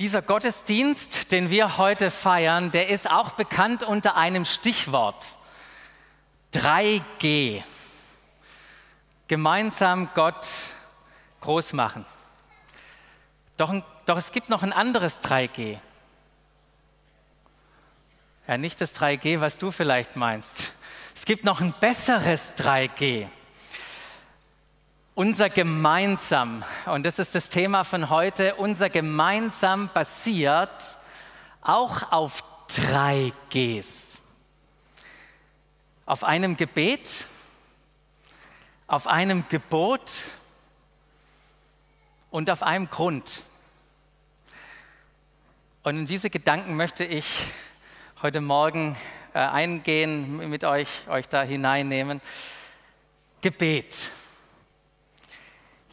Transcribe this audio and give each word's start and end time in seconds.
Dieser 0.00 0.22
Gottesdienst, 0.22 1.32
den 1.32 1.50
wir 1.50 1.76
heute 1.76 2.12
feiern, 2.12 2.70
der 2.70 2.88
ist 2.88 3.10
auch 3.10 3.32
bekannt 3.32 3.82
unter 3.82 4.14
einem 4.14 4.44
Stichwort 4.44 5.36
3G. 6.54 7.64
Gemeinsam 9.26 10.08
Gott 10.14 10.46
groß 11.40 11.72
machen. 11.72 12.06
Doch, 13.56 13.74
doch 14.06 14.16
es 14.16 14.30
gibt 14.30 14.48
noch 14.48 14.62
ein 14.62 14.72
anderes 14.72 15.20
3G. 15.20 15.78
Ja, 18.46 18.56
nicht 18.56 18.80
das 18.80 18.94
3G, 18.94 19.40
was 19.40 19.58
du 19.58 19.72
vielleicht 19.72 20.14
meinst. 20.14 20.70
Es 21.12 21.24
gibt 21.24 21.42
noch 21.42 21.60
ein 21.60 21.74
besseres 21.80 22.54
3G. 22.54 23.26
Unser 25.18 25.50
gemeinsam, 25.50 26.62
und 26.86 27.04
das 27.04 27.18
ist 27.18 27.34
das 27.34 27.48
Thema 27.48 27.82
von 27.82 28.08
heute, 28.08 28.54
unser 28.54 28.88
gemeinsam 28.88 29.90
basiert 29.92 30.96
auch 31.60 32.12
auf 32.12 32.44
drei 32.68 33.32
Gs. 33.50 34.22
Auf 36.06 36.22
einem 36.22 36.56
Gebet, 36.56 37.24
auf 38.86 39.08
einem 39.08 39.44
Gebot 39.48 40.08
und 42.30 42.48
auf 42.48 42.62
einem 42.62 42.88
Grund. 42.88 43.42
Und 45.82 45.98
in 45.98 46.06
diese 46.06 46.30
Gedanken 46.30 46.76
möchte 46.76 47.02
ich 47.02 47.26
heute 48.22 48.40
Morgen 48.40 48.96
äh, 49.34 49.40
eingehen, 49.40 50.48
mit 50.48 50.62
euch, 50.62 50.88
euch 51.08 51.28
da 51.28 51.42
hineinnehmen. 51.42 52.20
Gebet. 53.40 54.12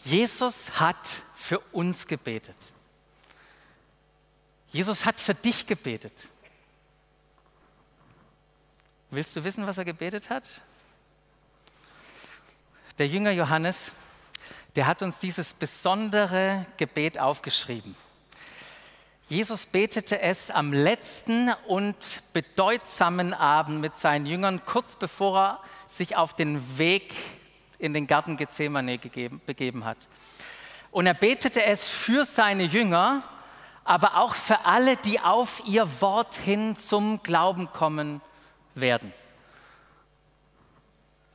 Jesus 0.05 0.79
hat 0.79 1.23
für 1.33 1.59
uns 1.71 2.05
gebetet. 2.05 2.55
Jesus 4.71 5.03
hat 5.03 5.19
für 5.19 5.33
dich 5.33 5.65
gebetet. 5.65 6.27
Willst 9.09 9.35
du 9.35 9.43
wissen, 9.43 9.65
was 9.65 9.79
er 9.79 9.85
gebetet 9.85 10.29
hat? 10.29 10.61
Der 12.99 13.07
Jünger 13.07 13.31
Johannes, 13.31 13.91
der 14.75 14.85
hat 14.85 15.01
uns 15.01 15.17
dieses 15.19 15.53
besondere 15.53 16.65
Gebet 16.77 17.19
aufgeschrieben. 17.19 17.95
Jesus 19.27 19.65
betete 19.65 20.21
es 20.21 20.51
am 20.51 20.71
letzten 20.71 21.51
und 21.67 22.21
bedeutsamen 22.31 23.33
Abend 23.33 23.81
mit 23.81 23.97
seinen 23.97 24.27
Jüngern, 24.27 24.63
kurz 24.65 24.95
bevor 24.95 25.39
er 25.39 25.63
sich 25.87 26.15
auf 26.15 26.35
den 26.35 26.77
Weg 26.77 27.15
in 27.85 27.93
den 27.93 28.07
Garten 28.07 28.35
Gethsemane 28.35 28.97
gegeben, 28.97 29.41
begeben 29.45 29.85
hat. 29.85 30.07
Und 30.91 31.07
er 31.07 31.13
betete 31.13 31.63
es 31.63 31.87
für 31.87 32.25
seine 32.25 32.63
Jünger, 32.63 33.23
aber 33.83 34.17
auch 34.17 34.33
für 34.33 34.65
alle, 34.65 34.97
die 34.97 35.19
auf 35.19 35.61
ihr 35.65 36.01
Wort 36.01 36.35
hin 36.35 36.75
zum 36.75 37.21
Glauben 37.21 37.71
kommen 37.71 38.21
werden. 38.73 39.13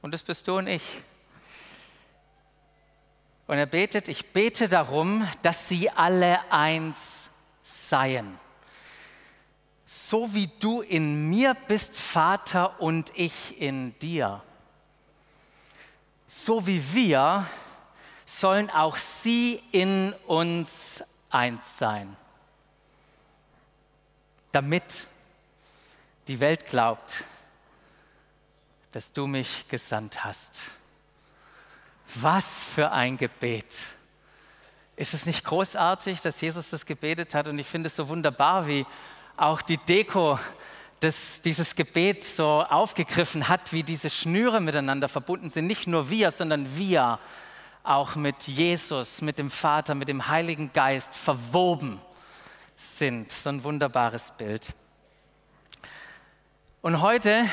Und 0.02 0.12
das 0.12 0.22
bist 0.22 0.48
du 0.48 0.58
und 0.58 0.66
ich. 0.66 1.02
Und 3.46 3.58
er 3.58 3.66
betet, 3.66 4.08
ich 4.08 4.32
bete 4.32 4.68
darum, 4.68 5.28
dass 5.42 5.68
sie 5.68 5.90
alle 5.90 6.50
eins 6.50 7.30
seien. 7.62 8.38
So 9.86 10.34
wie 10.34 10.48
du 10.60 10.82
in 10.82 11.28
mir 11.28 11.56
bist, 11.68 11.98
Vater, 11.98 12.80
und 12.80 13.12
ich 13.14 13.60
in 13.60 13.98
dir 13.98 14.42
so 16.32 16.64
wie 16.64 16.80
wir 16.94 17.44
sollen 18.24 18.70
auch 18.70 18.96
sie 18.98 19.60
in 19.72 20.12
uns 20.28 21.02
eins 21.28 21.76
sein, 21.76 22.16
damit 24.52 25.08
die 26.28 26.38
Welt 26.38 26.66
glaubt, 26.66 27.24
dass 28.92 29.12
du 29.12 29.26
mich 29.26 29.66
gesandt 29.66 30.22
hast. 30.22 30.66
Was 32.14 32.62
für 32.62 32.92
ein 32.92 33.16
Gebet. 33.16 33.74
Ist 34.94 35.14
es 35.14 35.26
nicht 35.26 35.44
großartig, 35.44 36.20
dass 36.20 36.40
Jesus 36.40 36.70
das 36.70 36.86
gebetet 36.86 37.34
hat? 37.34 37.48
Und 37.48 37.58
ich 37.58 37.66
finde 37.66 37.88
es 37.88 37.96
so 37.96 38.06
wunderbar, 38.06 38.68
wie 38.68 38.86
auch 39.36 39.62
die 39.62 39.78
Deko 39.78 40.38
das, 41.00 41.40
dieses 41.40 41.74
Gebet 41.74 42.22
so 42.22 42.62
aufgegriffen 42.62 43.48
hat, 43.48 43.72
wie 43.72 43.82
diese 43.82 44.10
Schnüre 44.10 44.60
miteinander 44.60 45.08
verbunden 45.08 45.48
sind. 45.48 45.66
Nicht 45.66 45.86
nur 45.86 46.10
wir, 46.10 46.30
sondern 46.30 46.76
wir 46.76 47.18
auch 47.82 48.14
mit 48.16 48.42
Jesus, 48.42 49.22
mit 49.22 49.38
dem 49.38 49.50
Vater, 49.50 49.94
mit 49.94 50.08
dem 50.08 50.28
Heiligen 50.28 50.72
Geist 50.72 51.14
verwoben 51.14 52.00
sind. 52.76 53.32
So 53.32 53.48
ein 53.48 53.64
wunderbares 53.64 54.32
Bild. 54.32 54.74
Und 56.82 57.00
heute 57.00 57.48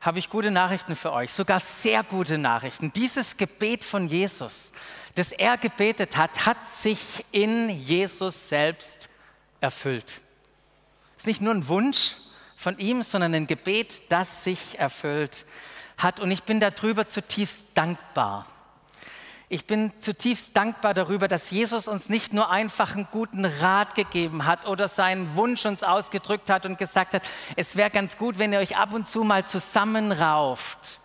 habe 0.00 0.18
ich 0.18 0.30
gute 0.30 0.50
Nachrichten 0.50 0.94
für 0.94 1.12
euch, 1.12 1.32
sogar 1.32 1.60
sehr 1.60 2.02
gute 2.04 2.38
Nachrichten. 2.38 2.92
Dieses 2.92 3.36
Gebet 3.36 3.82
von 3.82 4.06
Jesus, 4.06 4.72
das 5.14 5.32
er 5.32 5.56
gebetet 5.56 6.16
hat, 6.16 6.46
hat 6.46 6.64
sich 6.66 7.24
in 7.32 7.68
Jesus 7.70 8.48
selbst 8.48 9.08
erfüllt. 9.60 10.20
Es 11.16 11.24
ist 11.24 11.26
nicht 11.26 11.40
nur 11.40 11.52
ein 11.52 11.66
Wunsch, 11.66 12.16
von 12.58 12.76
ihm, 12.78 13.04
sondern 13.04 13.34
ein 13.34 13.46
Gebet, 13.46 14.10
das 14.10 14.42
sich 14.42 14.80
erfüllt 14.80 15.46
hat. 15.96 16.18
Und 16.18 16.32
ich 16.32 16.42
bin 16.42 16.58
darüber 16.58 17.06
zutiefst 17.06 17.68
dankbar. 17.74 18.48
Ich 19.48 19.64
bin 19.64 19.92
zutiefst 20.00 20.56
dankbar 20.56 20.92
darüber, 20.92 21.28
dass 21.28 21.52
Jesus 21.52 21.86
uns 21.86 22.08
nicht 22.08 22.32
nur 22.32 22.50
einfach 22.50 22.96
einen 22.96 23.06
guten 23.12 23.44
Rat 23.44 23.94
gegeben 23.94 24.44
hat 24.44 24.66
oder 24.66 24.88
seinen 24.88 25.36
Wunsch 25.36 25.64
uns 25.66 25.84
ausgedrückt 25.84 26.50
hat 26.50 26.66
und 26.66 26.78
gesagt 26.78 27.14
hat, 27.14 27.22
es 27.54 27.76
wäre 27.76 27.90
ganz 27.90 28.18
gut, 28.18 28.40
wenn 28.40 28.52
ihr 28.52 28.58
euch 28.58 28.76
ab 28.76 28.92
und 28.92 29.06
zu 29.06 29.22
mal 29.22 29.46
zusammenrauft, 29.46 31.00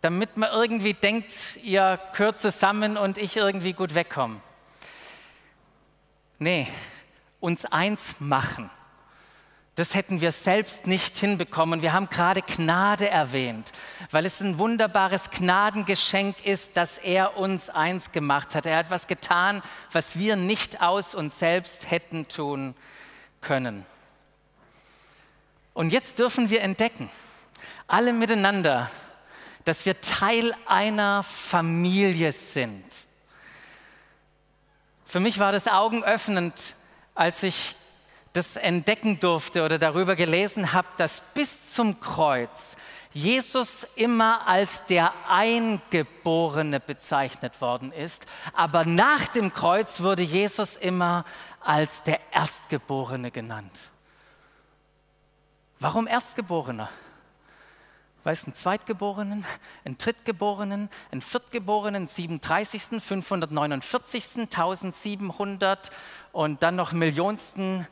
damit 0.00 0.36
man 0.36 0.50
irgendwie 0.52 0.94
denkt, 0.94 1.32
ihr 1.62 2.00
gehört 2.12 2.40
zusammen 2.40 2.96
und 2.96 3.18
ich 3.18 3.36
irgendwie 3.36 3.72
gut 3.72 3.94
wegkomme. 3.94 4.40
Nee, 6.40 6.66
uns 7.38 7.66
eins 7.66 8.16
machen 8.18 8.68
das 9.76 9.94
hätten 9.94 10.22
wir 10.22 10.32
selbst 10.32 10.86
nicht 10.86 11.18
hinbekommen. 11.18 11.82
Wir 11.82 11.92
haben 11.92 12.08
gerade 12.08 12.40
Gnade 12.40 13.10
erwähnt, 13.10 13.72
weil 14.10 14.24
es 14.24 14.40
ein 14.40 14.58
wunderbares 14.58 15.28
Gnadengeschenk 15.28 16.44
ist, 16.46 16.78
dass 16.78 16.96
er 16.96 17.36
uns 17.36 17.68
eins 17.68 18.10
gemacht 18.10 18.54
hat. 18.54 18.64
Er 18.64 18.78
hat 18.78 18.90
was 18.90 19.06
getan, 19.06 19.62
was 19.92 20.18
wir 20.18 20.34
nicht 20.34 20.80
aus 20.80 21.14
uns 21.14 21.38
selbst 21.38 21.90
hätten 21.90 22.26
tun 22.26 22.74
können. 23.42 23.84
Und 25.74 25.90
jetzt 25.90 26.18
dürfen 26.18 26.48
wir 26.48 26.62
entdecken, 26.62 27.10
alle 27.86 28.14
miteinander, 28.14 28.90
dass 29.64 29.84
wir 29.84 30.00
Teil 30.00 30.54
einer 30.64 31.22
Familie 31.22 32.32
sind. 32.32 32.82
Für 35.04 35.20
mich 35.20 35.38
war 35.38 35.52
das 35.52 35.68
augenöffnend, 35.68 36.74
als 37.14 37.42
ich 37.42 37.75
das 38.36 38.56
entdecken 38.56 39.18
durfte 39.18 39.64
oder 39.64 39.78
darüber 39.78 40.14
gelesen 40.14 40.72
habe, 40.72 40.88
dass 40.98 41.22
bis 41.34 41.72
zum 41.72 41.98
Kreuz 42.00 42.76
Jesus 43.12 43.86
immer 43.96 44.46
als 44.46 44.84
der 44.84 45.14
Eingeborene 45.26 46.80
bezeichnet 46.80 47.62
worden 47.62 47.90
ist, 47.90 48.26
aber 48.52 48.84
nach 48.84 49.26
dem 49.28 49.54
Kreuz 49.54 50.00
wurde 50.00 50.22
Jesus 50.22 50.76
immer 50.76 51.24
als 51.60 52.02
der 52.02 52.20
Erstgeborene 52.30 53.30
genannt. 53.30 53.90
Warum 55.80 56.06
Erstgeborener? 56.06 56.90
Weil 58.22 58.32
es 58.34 58.44
einen 58.44 58.54
Zweitgeborenen, 58.54 59.46
einen 59.84 59.96
Drittgeborenen, 59.96 60.90
einen 61.10 61.20
Viertgeborenen, 61.22 62.06
37., 62.08 63.00
549., 63.00 64.40
1700 64.40 65.90
und 66.32 66.62
dann 66.62 66.76
noch 66.76 66.92
Millionsten 66.92 67.86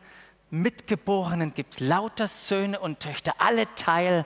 Mitgeborenen 0.51 1.55
gibt, 1.55 1.81
lauter 1.81 2.29
Söhne 2.29 2.79
und 2.79 3.01
Töchter, 3.01 3.35
alle 3.39 3.73
Teil 3.75 4.25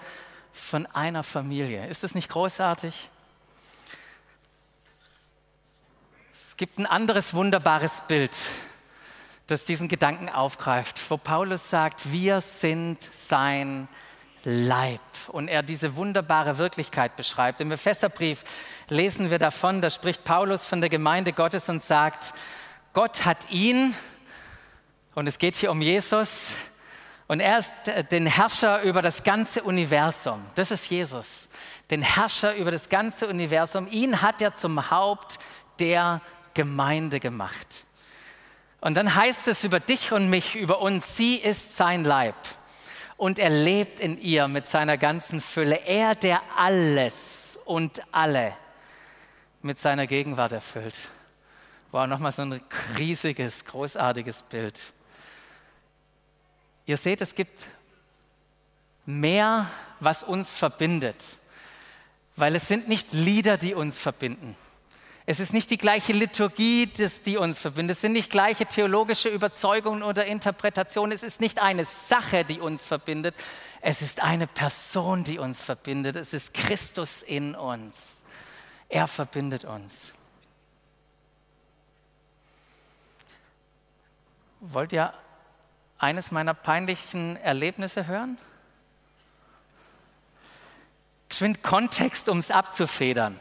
von 0.52 0.86
einer 0.86 1.22
Familie. 1.22 1.86
Ist 1.86 2.02
das 2.02 2.14
nicht 2.14 2.28
großartig? 2.28 3.10
Es 6.34 6.56
gibt 6.56 6.78
ein 6.78 6.86
anderes 6.86 7.34
wunderbares 7.34 8.02
Bild, 8.08 8.36
das 9.46 9.64
diesen 9.64 9.88
Gedanken 9.88 10.28
aufgreift, 10.28 11.00
wo 11.10 11.16
Paulus 11.16 11.70
sagt, 11.70 12.12
wir 12.12 12.40
sind 12.40 13.08
sein 13.12 13.88
Leib 14.44 15.00
und 15.28 15.48
er 15.48 15.62
diese 15.62 15.96
wunderbare 15.96 16.58
Wirklichkeit 16.58 17.16
beschreibt. 17.16 17.60
Im 17.60 17.72
Epheserbrief 17.72 18.44
lesen 18.88 19.30
wir 19.30 19.38
davon, 19.38 19.80
da 19.80 19.90
spricht 19.90 20.24
Paulus 20.24 20.66
von 20.66 20.80
der 20.80 20.90
Gemeinde 20.90 21.32
Gottes 21.32 21.68
und 21.68 21.82
sagt, 21.82 22.34
Gott 22.92 23.24
hat 23.24 23.50
ihn, 23.50 23.94
und 25.18 25.26
es 25.26 25.38
geht 25.38 25.56
hier 25.56 25.72
um 25.72 25.82
Jesus. 25.82 26.54
Und 27.26 27.40
er 27.40 27.58
ist 27.58 27.74
den 28.12 28.26
Herrscher 28.26 28.82
über 28.82 29.02
das 29.02 29.24
ganze 29.24 29.64
Universum. 29.64 30.46
Das 30.54 30.70
ist 30.70 30.88
Jesus. 30.90 31.48
Den 31.90 32.02
Herrscher 32.02 32.54
über 32.54 32.70
das 32.70 32.88
ganze 32.88 33.26
Universum. 33.26 33.88
Ihn 33.90 34.22
hat 34.22 34.40
er 34.40 34.54
zum 34.54 34.92
Haupt 34.92 35.40
der 35.80 36.20
Gemeinde 36.54 37.18
gemacht. 37.18 37.84
Und 38.80 38.96
dann 38.96 39.12
heißt 39.12 39.48
es 39.48 39.64
über 39.64 39.80
dich 39.80 40.12
und 40.12 40.30
mich, 40.30 40.54
über 40.54 40.80
uns, 40.80 41.16
sie 41.16 41.34
ist 41.34 41.76
sein 41.76 42.04
Leib. 42.04 42.36
Und 43.16 43.40
er 43.40 43.50
lebt 43.50 43.98
in 43.98 44.20
ihr 44.20 44.46
mit 44.46 44.68
seiner 44.68 44.98
ganzen 44.98 45.40
Fülle. 45.40 45.80
Er, 45.84 46.14
der 46.14 46.42
alles 46.56 47.58
und 47.64 48.02
alle 48.12 48.56
mit 49.62 49.80
seiner 49.80 50.06
Gegenwart 50.06 50.52
erfüllt. 50.52 50.96
Wow, 51.90 52.06
nochmal 52.06 52.30
so 52.30 52.42
ein 52.42 52.60
riesiges, 52.96 53.64
großartiges 53.64 54.44
Bild. 54.44 54.92
Ihr 56.88 56.96
seht, 56.96 57.20
es 57.20 57.34
gibt 57.34 57.66
mehr, 59.04 59.70
was 60.00 60.22
uns 60.22 60.50
verbindet, 60.50 61.38
weil 62.34 62.56
es 62.56 62.66
sind 62.66 62.88
nicht 62.88 63.12
Lieder, 63.12 63.58
die 63.58 63.74
uns 63.74 63.98
verbinden. 63.98 64.56
Es 65.26 65.38
ist 65.38 65.52
nicht 65.52 65.70
die 65.70 65.76
gleiche 65.76 66.14
Liturgie, 66.14 66.86
die 67.26 67.36
uns 67.36 67.58
verbindet. 67.58 67.96
Es 67.96 68.00
sind 68.00 68.14
nicht 68.14 68.30
gleiche 68.30 68.64
theologische 68.64 69.28
Überzeugungen 69.28 70.02
oder 70.02 70.24
Interpretationen. 70.24 71.12
Es 71.12 71.22
ist 71.22 71.42
nicht 71.42 71.58
eine 71.58 71.84
Sache, 71.84 72.46
die 72.46 72.58
uns 72.58 72.82
verbindet. 72.82 73.34
Es 73.82 74.00
ist 74.00 74.22
eine 74.22 74.46
Person, 74.46 75.24
die 75.24 75.38
uns 75.38 75.60
verbindet. 75.60 76.16
Es 76.16 76.32
ist 76.32 76.54
Christus 76.54 77.22
in 77.22 77.54
uns. 77.54 78.24
Er 78.88 79.06
verbindet 79.06 79.66
uns. 79.66 80.14
Wollt 84.60 84.94
ihr 84.94 85.12
eines 85.98 86.30
meiner 86.30 86.54
peinlichen 86.54 87.36
Erlebnisse 87.36 88.06
hören? 88.06 88.38
Geschwind 91.28 91.62
Kontext, 91.62 92.28
um 92.28 92.38
es 92.38 92.50
abzufedern. 92.50 93.38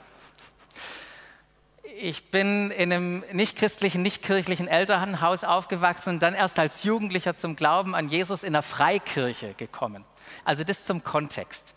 Ich 1.99 2.29
bin 2.29 2.69
in 2.71 2.91
einem 2.91 3.23
nicht-christlichen, 3.31 4.01
nicht-kirchlichen 4.01 4.67
Elternhaus 4.67 5.43
aufgewachsen 5.43 6.15
und 6.15 6.19
dann 6.19 6.35
erst 6.35 6.59
als 6.59 6.83
Jugendlicher 6.83 7.35
zum 7.35 7.55
Glauben 7.55 7.95
an 7.95 8.09
Jesus 8.09 8.43
in 8.43 8.53
der 8.53 8.61
Freikirche 8.61 9.53
gekommen. 9.53 10.03
Also 10.43 10.63
das 10.63 10.85
zum 10.85 11.03
Kontext. 11.03 11.73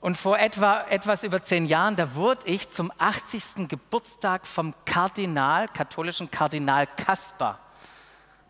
Und 0.00 0.18
vor 0.18 0.38
etwa 0.38 0.82
etwas 0.90 1.24
über 1.24 1.42
zehn 1.42 1.64
Jahren, 1.64 1.96
da 1.96 2.14
wurde 2.14 2.46
ich 2.46 2.68
zum 2.68 2.92
80. 2.98 3.68
Geburtstag 3.68 4.46
vom 4.46 4.74
Kardinal, 4.84 5.68
katholischen 5.68 6.30
Kardinal 6.30 6.86
Kaspar, 6.86 7.58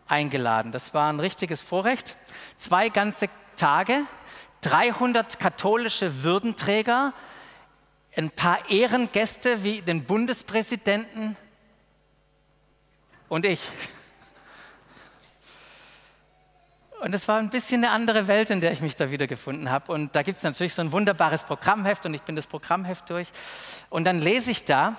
eingeladen. 0.07 0.71
Das 0.71 0.93
war 0.93 1.11
ein 1.11 1.19
richtiges 1.19 1.61
Vorrecht. 1.61 2.15
Zwei 2.57 2.89
ganze 2.89 3.29
Tage, 3.55 4.01
300 4.61 5.39
katholische 5.39 6.23
Würdenträger, 6.23 7.13
ein 8.15 8.31
paar 8.31 8.69
Ehrengäste 8.69 9.63
wie 9.63 9.81
den 9.81 10.05
Bundespräsidenten 10.05 11.35
und 13.27 13.45
ich. 13.45 13.61
Und 17.01 17.13
es 17.13 17.27
war 17.27 17.37
ein 17.37 17.49
bisschen 17.49 17.83
eine 17.83 17.93
andere 17.93 18.27
Welt, 18.27 18.49
in 18.49 18.61
der 18.61 18.71
ich 18.71 18.81
mich 18.81 18.95
da 18.95 19.11
wiedergefunden 19.11 19.69
habe. 19.69 19.91
Und 19.91 20.15
da 20.15 20.23
gibt 20.23 20.37
es 20.37 20.43
natürlich 20.43 20.73
so 20.73 20.81
ein 20.81 20.91
wunderbares 20.91 21.43
Programmheft 21.43 22.05
und 22.05 22.13
ich 22.13 22.21
bin 22.21 22.35
das 22.35 22.47
Programmheft 22.47 23.09
durch. 23.09 23.27
Und 23.89 24.05
dann 24.05 24.19
lese 24.19 24.49
ich 24.49 24.63
da, 24.63 24.95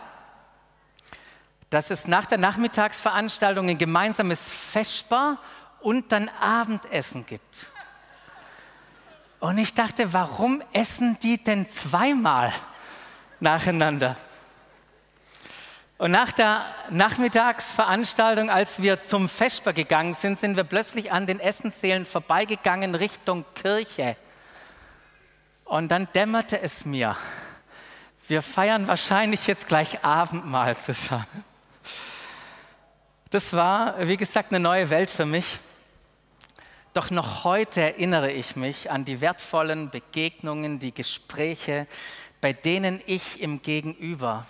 dass 1.70 1.90
es 1.90 2.06
nach 2.06 2.26
der 2.26 2.38
Nachmittagsveranstaltung 2.38 3.68
ein 3.68 3.78
gemeinsames 3.78 4.50
Feschbar 4.50 5.38
und 5.80 6.12
dann 6.12 6.28
Abendessen 6.40 7.26
gibt. 7.26 7.66
Und 9.40 9.58
ich 9.58 9.74
dachte, 9.74 10.12
warum 10.12 10.62
essen 10.72 11.18
die 11.20 11.42
denn 11.42 11.68
zweimal 11.68 12.52
nacheinander? 13.40 14.16
Und 15.98 16.10
nach 16.10 16.32
der 16.32 16.62
Nachmittagsveranstaltung, 16.90 18.50
als 18.50 18.82
wir 18.82 19.02
zum 19.02 19.28
Vesper 19.28 19.72
gegangen 19.72 20.14
sind, 20.14 20.38
sind 20.38 20.56
wir 20.56 20.64
plötzlich 20.64 21.10
an 21.10 21.26
den 21.26 21.40
Essenssälen 21.40 22.04
vorbeigegangen 22.04 22.94
Richtung 22.94 23.44
Kirche. 23.54 24.16
Und 25.64 25.88
dann 25.88 26.06
dämmerte 26.12 26.60
es 26.60 26.84
mir, 26.84 27.16
wir 28.28 28.42
feiern 28.42 28.86
wahrscheinlich 28.88 29.46
jetzt 29.46 29.68
gleich 29.68 30.04
Abendmahl 30.04 30.76
zusammen. 30.76 31.44
Das 33.30 33.52
war, 33.54 34.06
wie 34.06 34.16
gesagt, 34.16 34.52
eine 34.52 34.60
neue 34.60 34.88
Welt 34.88 35.10
für 35.10 35.26
mich. 35.26 35.58
Doch 36.94 37.10
noch 37.10 37.42
heute 37.42 37.80
erinnere 37.80 38.30
ich 38.30 38.54
mich 38.54 38.88
an 38.90 39.04
die 39.04 39.20
wertvollen 39.20 39.90
Begegnungen, 39.90 40.78
die 40.78 40.94
Gespräche, 40.94 41.88
bei 42.40 42.52
denen 42.52 43.00
ich 43.04 43.40
im 43.40 43.62
Gegenüber 43.62 44.46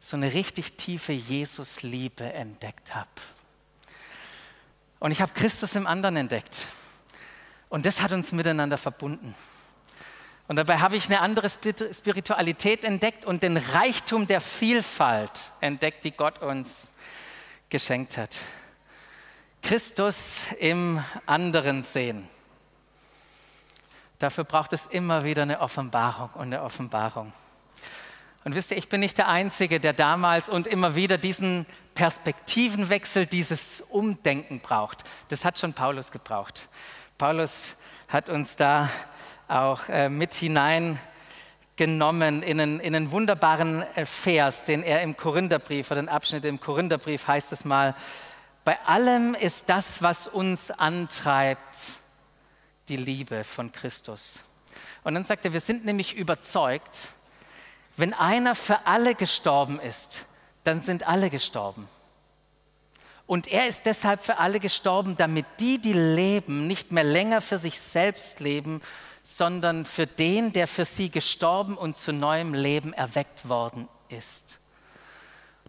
so 0.00 0.16
eine 0.16 0.32
richtig 0.32 0.78
tiefe 0.78 1.12
Jesus-Liebe 1.12 2.32
entdeckt 2.32 2.94
habe. 2.94 3.08
Und 4.98 5.10
ich 5.10 5.20
habe 5.20 5.32
Christus 5.34 5.76
im 5.76 5.86
anderen 5.86 6.16
entdeckt. 6.16 6.66
Und 7.68 7.84
das 7.84 8.00
hat 8.00 8.12
uns 8.12 8.32
miteinander 8.32 8.78
verbunden. 8.78 9.34
Und 10.48 10.56
dabei 10.56 10.78
habe 10.78 10.96
ich 10.96 11.06
eine 11.06 11.20
andere 11.20 11.50
Spiritualität 11.50 12.82
entdeckt 12.82 13.26
und 13.26 13.42
den 13.42 13.58
Reichtum 13.58 14.26
der 14.26 14.40
Vielfalt 14.40 15.52
entdeckt, 15.60 16.04
die 16.04 16.12
Gott 16.12 16.40
uns 16.40 16.90
geschenkt 17.68 18.16
hat. 18.16 18.40
Christus 19.62 20.46
im 20.58 21.02
anderen 21.26 21.82
sehen. 21.82 22.28
Dafür 24.18 24.44
braucht 24.44 24.72
es 24.72 24.86
immer 24.86 25.24
wieder 25.24 25.42
eine 25.42 25.60
Offenbarung 25.60 26.30
und 26.34 26.42
eine 26.42 26.62
Offenbarung. 26.62 27.32
Und 28.44 28.54
wisst 28.54 28.70
ihr, 28.70 28.76
ich 28.76 28.88
bin 28.88 29.00
nicht 29.00 29.18
der 29.18 29.28
Einzige, 29.28 29.78
der 29.78 29.92
damals 29.92 30.48
und 30.48 30.66
immer 30.66 30.94
wieder 30.94 31.18
diesen 31.18 31.66
Perspektivenwechsel, 31.94 33.26
dieses 33.26 33.82
Umdenken 33.82 34.60
braucht. 34.60 35.04
Das 35.28 35.44
hat 35.44 35.58
schon 35.58 35.74
Paulus 35.74 36.10
gebraucht. 36.10 36.68
Paulus 37.18 37.76
hat 38.08 38.28
uns 38.28 38.56
da 38.56 38.88
auch 39.48 39.88
äh, 39.88 40.08
mit 40.08 40.32
hineingenommen 41.78 42.42
in 42.42 42.60
einen, 42.60 42.80
in 42.80 42.94
einen 42.94 43.10
wunderbaren 43.10 43.82
äh, 43.94 44.04
Vers, 44.04 44.64
den 44.64 44.82
er 44.82 45.02
im 45.02 45.16
Korintherbrief 45.16 45.90
oder 45.90 46.02
den 46.02 46.08
Abschnitt 46.08 46.44
im 46.44 46.60
Korintherbrief 46.60 47.26
heißt 47.26 47.52
es 47.52 47.64
mal, 47.64 47.94
bei 48.64 48.78
allem 48.84 49.34
ist 49.34 49.68
das, 49.68 50.02
was 50.02 50.28
uns 50.28 50.70
antreibt, 50.70 51.78
die 52.88 52.96
Liebe 52.96 53.44
von 53.44 53.72
Christus. 53.72 54.42
Und 55.04 55.14
dann 55.14 55.24
sagt 55.24 55.44
er, 55.44 55.52
wir 55.52 55.60
sind 55.60 55.84
nämlich 55.84 56.16
überzeugt, 56.16 57.12
wenn 57.96 58.12
einer 58.12 58.54
für 58.54 58.86
alle 58.86 59.14
gestorben 59.14 59.80
ist, 59.80 60.26
dann 60.64 60.82
sind 60.82 61.06
alle 61.06 61.30
gestorben. 61.30 61.88
Und 63.26 63.46
er 63.46 63.68
ist 63.68 63.86
deshalb 63.86 64.22
für 64.22 64.38
alle 64.38 64.60
gestorben, 64.60 65.16
damit 65.16 65.46
die, 65.60 65.78
die 65.78 65.92
leben, 65.92 66.66
nicht 66.66 66.92
mehr 66.92 67.04
länger 67.04 67.40
für 67.40 67.58
sich 67.58 67.78
selbst 67.78 68.40
leben, 68.40 68.80
sondern 69.36 69.84
für 69.84 70.06
den, 70.06 70.52
der 70.52 70.66
für 70.66 70.86
sie 70.86 71.10
gestorben 71.10 71.76
und 71.76 71.96
zu 71.96 72.12
neuem 72.12 72.54
Leben 72.54 72.94
erweckt 72.94 73.48
worden 73.48 73.86
ist. 74.08 74.58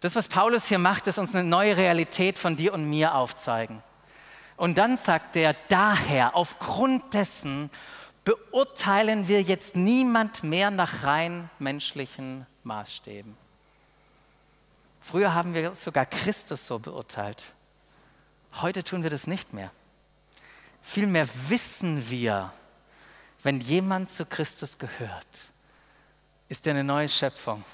Das, 0.00 0.16
was 0.16 0.28
Paulus 0.28 0.66
hier 0.66 0.78
macht, 0.78 1.06
ist 1.06 1.18
uns 1.18 1.34
eine 1.34 1.46
neue 1.46 1.76
Realität 1.76 2.38
von 2.38 2.56
dir 2.56 2.72
und 2.72 2.88
mir 2.88 3.14
aufzeigen. 3.14 3.82
Und 4.56 4.78
dann 4.78 4.96
sagt 4.96 5.36
er, 5.36 5.54
daher, 5.68 6.34
aufgrund 6.36 7.12
dessen 7.12 7.70
beurteilen 8.24 9.28
wir 9.28 9.42
jetzt 9.42 9.76
niemand 9.76 10.42
mehr 10.42 10.70
nach 10.70 11.04
rein 11.04 11.50
menschlichen 11.58 12.46
Maßstäben. 12.64 13.36
Früher 15.02 15.34
haben 15.34 15.52
wir 15.52 15.74
sogar 15.74 16.06
Christus 16.06 16.66
so 16.66 16.78
beurteilt. 16.78 17.52
Heute 18.62 18.82
tun 18.84 19.02
wir 19.02 19.10
das 19.10 19.26
nicht 19.26 19.52
mehr. 19.52 19.70
Vielmehr 20.80 21.28
wissen 21.48 22.08
wir, 22.08 22.52
wenn 23.42 23.60
jemand 23.60 24.10
zu 24.10 24.26
Christus 24.26 24.78
gehört, 24.78 25.26
ist 26.48 26.66
er 26.66 26.72
eine 26.72 26.84
neue 26.84 27.08
Schöpfung. 27.08 27.64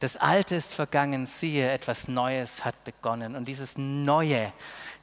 Das 0.00 0.16
Alte 0.16 0.56
ist 0.56 0.74
vergangen, 0.74 1.26
siehe, 1.26 1.70
etwas 1.70 2.08
Neues 2.08 2.64
hat 2.64 2.82
begonnen. 2.82 3.36
Und 3.36 3.46
dieses 3.46 3.78
Neue, 3.78 4.52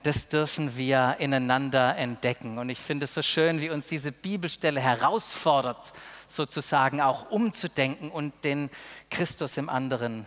das 0.03 0.27
dürfen 0.27 0.75
wir 0.75 1.15
ineinander 1.19 1.96
entdecken. 1.96 2.58
Und 2.58 2.67
ich 2.67 2.79
finde 2.79 3.05
es 3.05 3.13
so 3.13 3.22
schön, 3.22 3.62
wie 3.62 3.69
uns 3.69 3.88
diese 3.88 4.12
Bibelstelle 4.12 4.81
herausfordert, 4.81 5.93
sozusagen 6.27 7.00
auch 7.00 7.31
umzudenken 7.31 8.12
und 8.12 8.34
den 8.43 8.69
Christus 9.10 9.55
im 9.55 9.69
anderen 9.69 10.25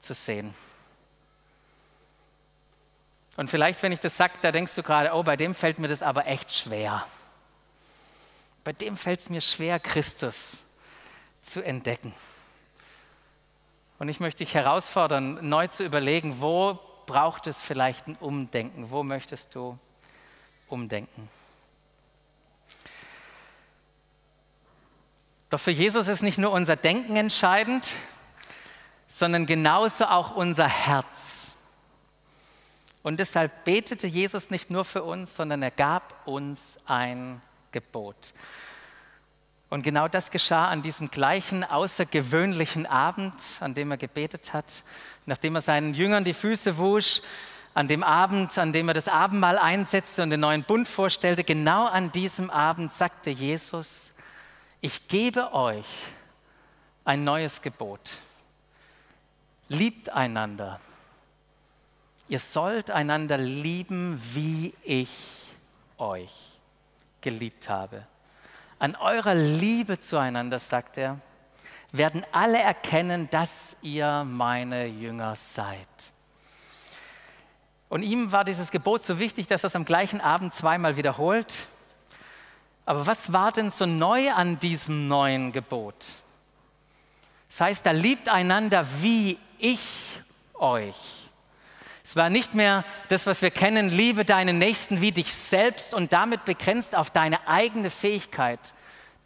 zu 0.00 0.12
sehen. 0.12 0.54
Und 3.36 3.48
vielleicht, 3.48 3.80
wenn 3.84 3.92
ich 3.92 4.00
das 4.00 4.16
sage, 4.16 4.34
da 4.40 4.50
denkst 4.50 4.74
du 4.74 4.82
gerade, 4.82 5.12
oh, 5.14 5.22
bei 5.22 5.36
dem 5.36 5.54
fällt 5.54 5.78
mir 5.78 5.88
das 5.88 6.02
aber 6.02 6.26
echt 6.26 6.52
schwer. 6.52 7.06
Bei 8.64 8.72
dem 8.72 8.96
fällt 8.96 9.20
es 9.20 9.30
mir 9.30 9.40
schwer, 9.40 9.80
Christus 9.80 10.64
zu 11.42 11.64
entdecken. 11.64 12.12
Und 13.98 14.08
ich 14.08 14.20
möchte 14.20 14.44
dich 14.44 14.54
herausfordern, 14.54 15.48
neu 15.48 15.66
zu 15.66 15.84
überlegen, 15.84 16.40
wo 16.40 16.78
braucht 17.06 17.46
es 17.46 17.58
vielleicht 17.58 18.06
ein 18.06 18.16
Umdenken? 18.16 18.90
Wo 18.90 19.02
möchtest 19.02 19.54
du 19.54 19.78
umdenken? 20.68 21.28
Doch 25.50 25.60
für 25.60 25.72
Jesus 25.72 26.06
ist 26.06 26.22
nicht 26.22 26.38
nur 26.38 26.52
unser 26.52 26.76
Denken 26.76 27.16
entscheidend, 27.16 27.94
sondern 29.08 29.46
genauso 29.46 30.04
auch 30.04 30.36
unser 30.36 30.68
Herz. 30.68 31.54
Und 33.02 33.18
deshalb 33.18 33.64
betete 33.64 34.06
Jesus 34.06 34.50
nicht 34.50 34.70
nur 34.70 34.84
für 34.84 35.02
uns, 35.02 35.34
sondern 35.34 35.62
er 35.62 35.72
gab 35.72 36.26
uns 36.26 36.78
ein 36.86 37.42
Gebot. 37.72 38.32
Und 39.70 39.82
genau 39.82 40.08
das 40.08 40.32
geschah 40.32 40.68
an 40.68 40.82
diesem 40.82 41.12
gleichen 41.12 41.62
außergewöhnlichen 41.62 42.86
Abend, 42.86 43.34
an 43.60 43.72
dem 43.72 43.92
er 43.92 43.96
gebetet 43.96 44.52
hat, 44.52 44.82
nachdem 45.26 45.54
er 45.54 45.60
seinen 45.60 45.94
Jüngern 45.94 46.24
die 46.24 46.34
Füße 46.34 46.76
wusch, 46.76 47.22
an 47.72 47.86
dem 47.86 48.02
Abend, 48.02 48.58
an 48.58 48.72
dem 48.72 48.88
er 48.88 48.94
das 48.94 49.06
Abendmahl 49.06 49.56
einsetzte 49.56 50.24
und 50.24 50.30
den 50.30 50.40
neuen 50.40 50.64
Bund 50.64 50.88
vorstellte, 50.88 51.44
genau 51.44 51.86
an 51.86 52.10
diesem 52.10 52.50
Abend 52.50 52.92
sagte 52.92 53.30
Jesus, 53.30 54.10
ich 54.80 55.06
gebe 55.06 55.52
euch 55.54 55.86
ein 57.04 57.22
neues 57.22 57.62
Gebot. 57.62 58.18
Liebt 59.68 60.10
einander. 60.10 60.80
Ihr 62.28 62.40
sollt 62.40 62.90
einander 62.90 63.38
lieben, 63.38 64.20
wie 64.34 64.74
ich 64.82 65.10
euch 65.96 66.49
geliebt 67.20 67.68
habe. 67.68 68.06
An 68.78 68.96
eurer 68.96 69.34
Liebe 69.34 69.98
zueinander, 69.98 70.58
sagt 70.58 70.96
er, 70.96 71.18
werden 71.92 72.24
alle 72.32 72.58
erkennen, 72.58 73.28
dass 73.30 73.76
ihr 73.82 74.24
meine 74.24 74.86
Jünger 74.86 75.36
seid. 75.36 75.88
Und 77.88 78.02
ihm 78.02 78.30
war 78.30 78.44
dieses 78.44 78.70
Gebot 78.70 79.02
so 79.02 79.18
wichtig, 79.18 79.48
dass 79.48 79.64
er 79.64 79.68
es 79.68 79.76
am 79.76 79.84
gleichen 79.84 80.20
Abend 80.20 80.54
zweimal 80.54 80.96
wiederholt. 80.96 81.66
Aber 82.86 83.06
was 83.06 83.32
war 83.32 83.50
denn 83.52 83.70
so 83.70 83.84
neu 83.84 84.32
an 84.32 84.58
diesem 84.60 85.08
neuen 85.08 85.52
Gebot? 85.52 86.06
Das 87.48 87.60
heißt, 87.60 87.84
da 87.84 87.90
liebt 87.90 88.28
einander, 88.28 88.86
wie 89.00 89.38
ich 89.58 90.20
euch. 90.54 91.29
Es 92.10 92.16
war 92.16 92.28
nicht 92.28 92.56
mehr 92.56 92.84
das, 93.06 93.24
was 93.26 93.40
wir 93.40 93.52
kennen, 93.52 93.88
liebe 93.88 94.24
deinen 94.24 94.58
Nächsten 94.58 95.00
wie 95.00 95.12
dich 95.12 95.32
selbst 95.32 95.94
und 95.94 96.12
damit 96.12 96.44
begrenzt 96.44 96.96
auf 96.96 97.12
deine 97.12 97.46
eigene 97.46 97.88
Fähigkeit, 97.88 98.58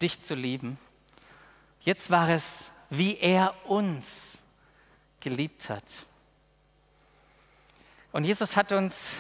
dich 0.03 0.21
zu 0.21 0.35
lieben. 0.35 0.77
Jetzt 1.81 2.11
war 2.11 2.29
es, 2.29 2.71
wie 2.91 3.17
er 3.17 3.55
uns 3.65 4.43
geliebt 5.21 5.71
hat. 5.71 5.85
Und 8.13 8.25
Jesus 8.25 8.55
hat 8.55 8.71
uns 8.73 9.15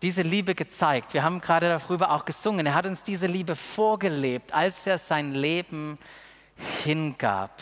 diese 0.00 0.22
Liebe 0.22 0.54
gezeigt. 0.54 1.12
Wir 1.12 1.24
haben 1.24 1.40
gerade 1.40 1.70
darüber 1.70 2.12
auch 2.12 2.24
gesungen. 2.24 2.66
Er 2.66 2.74
hat 2.74 2.86
uns 2.86 3.02
diese 3.02 3.26
Liebe 3.26 3.56
vorgelebt, 3.56 4.54
als 4.54 4.86
er 4.86 4.98
sein 4.98 5.32
Leben 5.32 5.98
hingab. 6.84 7.60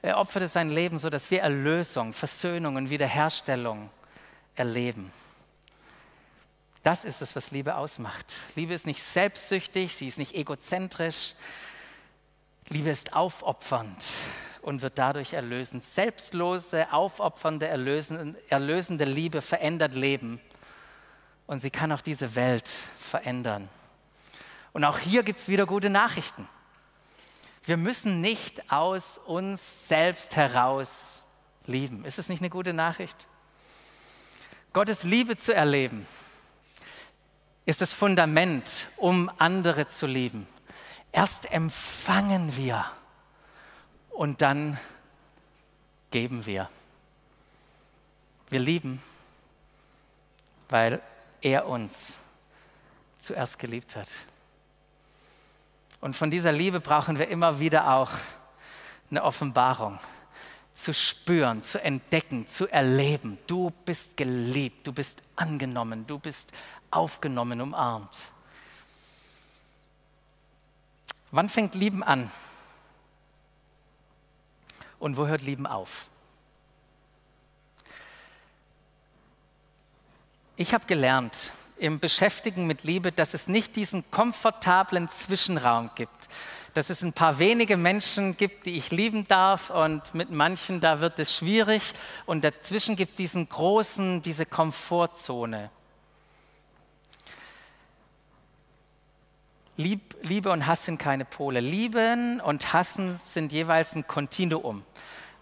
Er 0.00 0.16
opferte 0.18 0.46
sein 0.46 0.70
Leben, 0.70 0.96
so 0.96 1.10
dass 1.10 1.28
wir 1.32 1.40
Erlösung, 1.40 2.12
Versöhnung 2.12 2.76
und 2.76 2.88
Wiederherstellung 2.88 3.90
erleben. 4.54 5.12
Das 6.82 7.04
ist 7.04 7.22
es, 7.22 7.34
was 7.34 7.50
Liebe 7.50 7.76
ausmacht. 7.76 8.34
Liebe 8.56 8.74
ist 8.74 8.86
nicht 8.86 9.02
selbstsüchtig, 9.02 9.94
sie 9.94 10.06
ist 10.06 10.18
nicht 10.18 10.34
egozentrisch. 10.34 11.34
Liebe 12.68 12.90
ist 12.90 13.14
aufopfernd 13.14 14.04
und 14.60 14.82
wird 14.82 14.98
dadurch 14.98 15.32
erlösend. 15.32 15.84
Selbstlose, 15.84 16.92
aufopfernde, 16.92 17.68
erlösende, 17.68 19.04
Liebe 19.04 19.40
verändert 19.40 19.94
Leben 19.94 20.40
und 21.46 21.60
sie 21.60 21.70
kann 21.70 21.92
auch 21.92 22.00
diese 22.00 22.34
Welt 22.34 22.68
verändern. 22.98 23.68
Und 24.72 24.84
auch 24.84 24.98
hier 24.98 25.22
gibt 25.22 25.40
es 25.40 25.48
wieder 25.48 25.66
gute 25.66 25.88
Nachrichten. 25.90 26.48
Wir 27.64 27.76
müssen 27.76 28.20
nicht 28.20 28.70
aus 28.70 29.18
uns 29.18 29.88
selbst 29.88 30.36
heraus 30.36 31.24
lieben. 31.66 32.04
Ist 32.04 32.18
es 32.18 32.28
nicht 32.28 32.40
eine 32.40 32.50
gute 32.50 32.74
Nachricht? 32.74 33.26
Gottes 34.74 35.04
Liebe 35.04 35.36
zu 35.36 35.54
erleben 35.54 36.04
ist 37.64 37.80
das 37.80 37.94
Fundament, 37.94 38.88
um 38.96 39.30
andere 39.38 39.86
zu 39.86 40.04
lieben. 40.04 40.48
Erst 41.12 41.48
empfangen 41.52 42.56
wir 42.56 42.84
und 44.10 44.42
dann 44.42 44.76
geben 46.10 46.44
wir. 46.44 46.68
Wir 48.50 48.58
lieben, 48.58 49.00
weil 50.68 51.00
er 51.40 51.68
uns 51.68 52.16
zuerst 53.20 53.60
geliebt 53.60 53.94
hat. 53.94 54.08
Und 56.00 56.16
von 56.16 56.32
dieser 56.32 56.50
Liebe 56.50 56.80
brauchen 56.80 57.16
wir 57.16 57.28
immer 57.28 57.60
wieder 57.60 57.94
auch 57.94 58.10
eine 59.08 59.22
Offenbarung 59.22 60.00
zu 60.74 60.92
spüren, 60.92 61.62
zu 61.62 61.80
entdecken, 61.80 62.46
zu 62.46 62.66
erleben. 62.68 63.38
Du 63.46 63.70
bist 63.84 64.16
geliebt, 64.16 64.86
du 64.86 64.92
bist 64.92 65.22
angenommen, 65.36 66.06
du 66.06 66.18
bist 66.18 66.52
aufgenommen, 66.90 67.60
umarmt. 67.60 68.16
Wann 71.30 71.48
fängt 71.48 71.74
Lieben 71.74 72.02
an? 72.02 72.30
Und 74.98 75.16
wo 75.16 75.26
hört 75.26 75.42
Lieben 75.42 75.66
auf? 75.66 76.06
Ich 80.56 80.72
habe 80.72 80.86
gelernt 80.86 81.52
im 81.76 81.98
Beschäftigen 81.98 82.66
mit 82.66 82.84
Liebe, 82.84 83.12
dass 83.12 83.34
es 83.34 83.48
nicht 83.48 83.76
diesen 83.76 84.10
komfortablen 84.10 85.08
Zwischenraum 85.08 85.90
gibt, 85.94 86.28
dass 86.72 86.90
es 86.90 87.02
ein 87.02 87.12
paar 87.12 87.38
wenige 87.38 87.76
Menschen 87.76 88.36
gibt, 88.36 88.66
die 88.66 88.76
ich 88.76 88.90
lieben 88.90 89.24
darf 89.24 89.70
und 89.70 90.14
mit 90.14 90.30
manchen, 90.30 90.80
da 90.80 91.00
wird 91.00 91.18
es 91.18 91.34
schwierig 91.34 91.82
und 92.26 92.44
dazwischen 92.44 92.96
gibt 92.96 93.10
es 93.10 93.16
diesen 93.16 93.48
großen, 93.48 94.22
diese 94.22 94.46
Komfortzone. 94.46 95.70
Lieb, 99.76 100.14
Liebe 100.22 100.52
und 100.52 100.68
Hass 100.68 100.84
sind 100.84 100.98
keine 100.98 101.24
Pole. 101.24 101.58
Lieben 101.58 102.40
und 102.40 102.72
Hassen 102.72 103.18
sind 103.18 103.50
jeweils 103.50 103.96
ein 103.96 104.06
Kontinuum. 104.06 104.84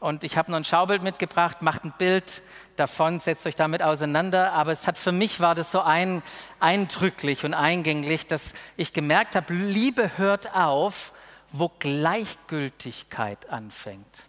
Und 0.03 0.25
ich 0.25 0.37
habe 0.37 0.51
noch 0.51 0.57
ein 0.59 0.65
Schaubild 0.65 1.05
mitgebracht, 1.05 1.63
macht 1.63 1.85
ein 1.85 1.95
Bild 1.97 2.43
davon, 2.75 3.21
setzt 3.21 3.47
euch 3.47 3.55
damit 3.55 3.85
auseinander. 3.85 4.53
Aber 4.53 4.73
es 4.73 4.89
hat 4.89 4.99
für 4.99 5.13
mich 5.13 5.39
war 5.39 5.55
das 5.55 5.71
so 5.71 5.81
ein, 5.81 6.25
eindrücklich 6.59 7.45
und 7.45 7.55
eingänglich, 7.55 8.27
dass 8.27 8.53
ich 8.77 8.93
gemerkt 8.93 9.37
habe, 9.37 9.55
Liebe 9.55 10.19
hört 10.19 10.57
auf, 10.57 11.13
wo 11.53 11.71
Gleichgültigkeit 11.79 13.49
anfängt. 13.49 14.25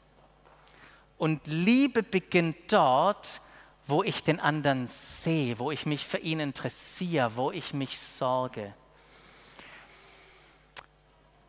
Und 1.18 1.42
Liebe 1.48 2.04
beginnt 2.04 2.72
dort, 2.72 3.42
wo 3.88 4.04
ich 4.04 4.24
den 4.24 4.40
anderen 4.40 4.86
sehe, 4.86 5.58
wo 5.58 5.72
ich 5.72 5.88
mich 5.88 6.06
für 6.06 6.20
ihn 6.20 6.40
interessiere, 6.40 7.36
wo 7.36 7.50
ich 7.50 7.74
mich 7.74 7.98
sorge. 7.98 8.76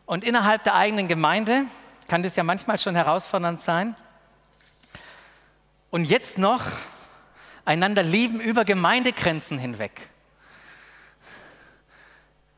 Und 0.06 0.24
innerhalb 0.24 0.64
der 0.64 0.76
eigenen 0.76 1.08
Gemeinde 1.08 1.64
kann 2.08 2.22
das 2.22 2.36
ja 2.36 2.42
manchmal 2.42 2.78
schon 2.78 2.94
herausfordernd 2.94 3.60
sein. 3.60 3.94
Und 5.94 6.06
jetzt 6.06 6.38
noch 6.38 6.64
einander 7.64 8.02
lieben 8.02 8.40
über 8.40 8.64
Gemeindegrenzen 8.64 9.58
hinweg. 9.58 9.92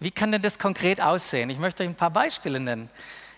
Wie 0.00 0.10
kann 0.10 0.32
denn 0.32 0.40
das 0.40 0.58
konkret 0.58 1.02
aussehen? 1.02 1.50
Ich 1.50 1.58
möchte 1.58 1.82
euch 1.82 1.88
ein 1.90 1.96
paar 1.96 2.08
Beispiele 2.08 2.58
nennen. 2.58 2.88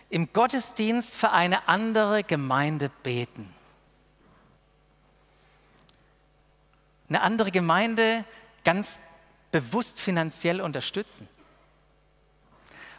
Im 0.08 0.32
Gottesdienst 0.32 1.16
für 1.16 1.32
eine 1.32 1.66
andere 1.66 2.22
Gemeinde 2.22 2.92
beten. 3.02 3.52
Eine 7.08 7.20
andere 7.20 7.50
Gemeinde 7.50 8.24
ganz 8.62 9.00
bewusst 9.50 9.98
finanziell 9.98 10.60
unterstützen. 10.60 11.28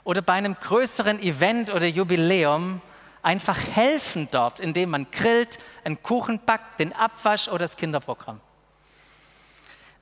Oder 0.04 0.22
bei 0.22 0.34
einem 0.34 0.56
größeren 0.60 1.22
Event 1.22 1.70
oder 1.70 1.86
Jubiläum 1.86 2.82
einfach 3.22 3.58
helfen 3.58 4.28
dort, 4.32 4.60
indem 4.60 4.92
man 4.92 5.10
grillt, 5.12 5.58
einen 5.84 6.02
Kuchen 6.02 6.40
backt, 6.46 6.80
den 6.80 6.94
Abwasch 6.94 7.48
oder 7.48 7.60
das 7.60 7.76
Kinderprogramm. 7.76 8.40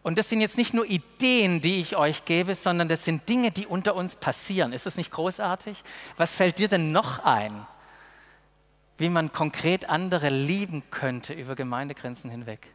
Und 0.04 0.18
das 0.18 0.30
sind 0.30 0.40
jetzt 0.40 0.58
nicht 0.58 0.74
nur 0.74 0.86
Ideen, 0.86 1.60
die 1.60 1.82
ich 1.82 1.98
euch 1.98 2.24
gebe, 2.24 2.56
sondern 2.56 2.88
das 2.88 3.04
sind 3.04 3.28
Dinge, 3.28 3.52
die 3.52 3.68
unter 3.68 3.94
uns 3.96 4.16
passieren. 4.16 4.72
Ist 4.72 4.86
das 4.86 4.96
nicht 4.96 5.12
großartig? 5.12 5.84
Was 6.16 6.34
fällt 6.34 6.60
dir 6.60 6.70
denn 6.70 6.94
noch 6.94 7.20
ein, 7.26 7.68
wie 8.98 9.10
man 9.10 9.34
konkret 9.34 9.90
andere 9.90 10.30
lieben 10.30 10.84
könnte 10.92 11.34
über 11.34 11.56
Gemeindegrenzen 11.56 12.32
hinweg? 12.32 12.68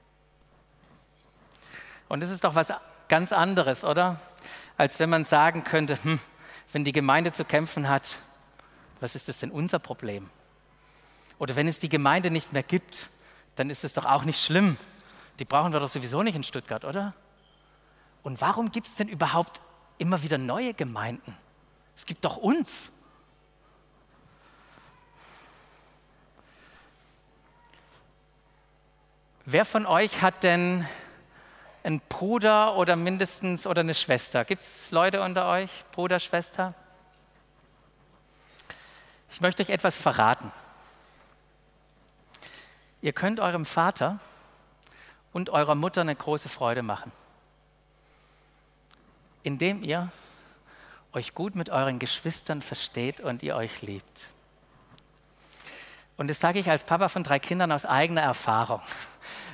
Und 2.09 2.21
das 2.21 2.29
ist 2.29 2.45
doch 2.45 2.55
was 2.55 2.69
ganz 3.09 3.33
anderes, 3.33 3.83
oder? 3.85 4.21
Als 4.77 4.99
wenn 4.99 5.09
man 5.09 5.25
sagen 5.25 5.65
könnte, 5.65 5.97
hm, 6.03 6.19
wenn 6.73 6.85
die 6.85 6.93
Gemeinde 6.93 7.33
zu 7.33 7.47
kämpfen 7.47 7.89
hat, 7.89 8.19
was 9.03 9.17
ist 9.17 9.29
das 9.29 9.39
denn 9.39 9.51
unser 9.51 9.81
Problem? 9.81 10.31
Oder 11.39 11.57
wenn 11.57 11.67
es 11.67 11.81
die 11.81 11.89
Gemeinde 11.89 12.31
nicht 12.31 12.53
mehr 12.53 12.63
gibt, 12.63 13.11
dann 13.57 13.69
ist 13.69 13.83
es 13.83 13.93
doch 13.93 14.07
auch 14.07 14.23
nicht 14.23 14.43
schlimm. 14.43 14.77
Die 15.41 15.45
brauchen 15.45 15.73
wir 15.73 15.81
doch 15.81 15.89
sowieso 15.89 16.23
nicht 16.23 16.37
in 16.37 16.45
Stuttgart, 16.45 16.85
oder? 16.85 17.13
Und 18.23 18.41
warum 18.41 18.71
gibt 18.71 18.87
es 18.87 18.95
denn 18.95 19.09
überhaupt 19.09 19.61
immer 19.99 20.23
wieder 20.23 20.39
neue 20.39 20.73
Gemeinden? 20.73 21.37
Es 21.97 22.07
gibt 22.07 22.25
doch 22.25 22.37
uns. 22.37 22.93
Wer 29.45 29.65
von 29.65 29.85
euch 29.85 30.23
hat 30.23 30.45
denn 30.45 30.87
einen 31.83 32.01
Bruder 32.09 32.77
oder 32.77 32.95
mindestens 32.95 33.67
oder 33.67 33.81
eine 33.81 33.95
Schwester? 33.95 34.45
Gibt 34.45 34.63
es 34.63 34.93
Leute 34.93 35.23
unter 35.23 35.49
euch, 35.49 35.71
Bruder, 35.91 36.21
Schwester? 36.21 36.77
Ich 39.33 39.41
möchte 39.41 39.63
euch 39.63 39.71
etwas 39.71 39.97
verraten. 39.97 40.53
Ihr 43.01 43.13
könnt 43.13 43.41
eurem 43.41 43.65
Vater 43.65 44.21
und 45.33 45.51
eurer 45.51 45.75
Mutter 45.75 46.03
eine 46.03 46.15
große 46.15 46.51
Freude 46.51 46.83
machen, 46.83 47.11
indem 49.43 49.83
ihr 49.83 50.13
euch 51.15 51.35
gut 51.35 51.55
mit 51.55 51.71
euren 51.71 51.99
Geschwistern 51.99 52.61
versteht 52.61 53.21
und 53.21 53.43
ihr 53.43 53.57
euch 53.57 53.83
liebt. 53.83 54.31
Und 56.19 56.29
das 56.29 56.39
sage 56.39 56.59
ich 56.59 56.71
als 56.71 56.85
Papa 56.85 57.09
von 57.09 57.25
drei 57.25 57.39
Kindern 57.39 57.73
aus 57.73 57.87
eigener 57.87 58.21
Erfahrung. 58.21 58.83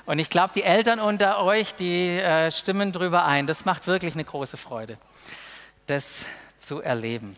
Und 0.07 0.19
ich 0.19 0.29
glaube, 0.29 0.53
die 0.55 0.65
Eltern 0.65 0.99
unter 0.99 1.43
euch, 1.43 1.75
die 1.75 2.19
äh, 2.19 2.51
stimmen 2.51 2.93
drüber 2.93 3.25
ein. 3.25 3.47
Das 3.47 3.65
macht 3.65 3.87
wirklich 3.87 4.15
eine 4.15 4.25
große 4.25 4.57
Freude, 4.57 4.99
das 5.87 6.27
zu 6.59 6.81
erleben. 6.81 7.37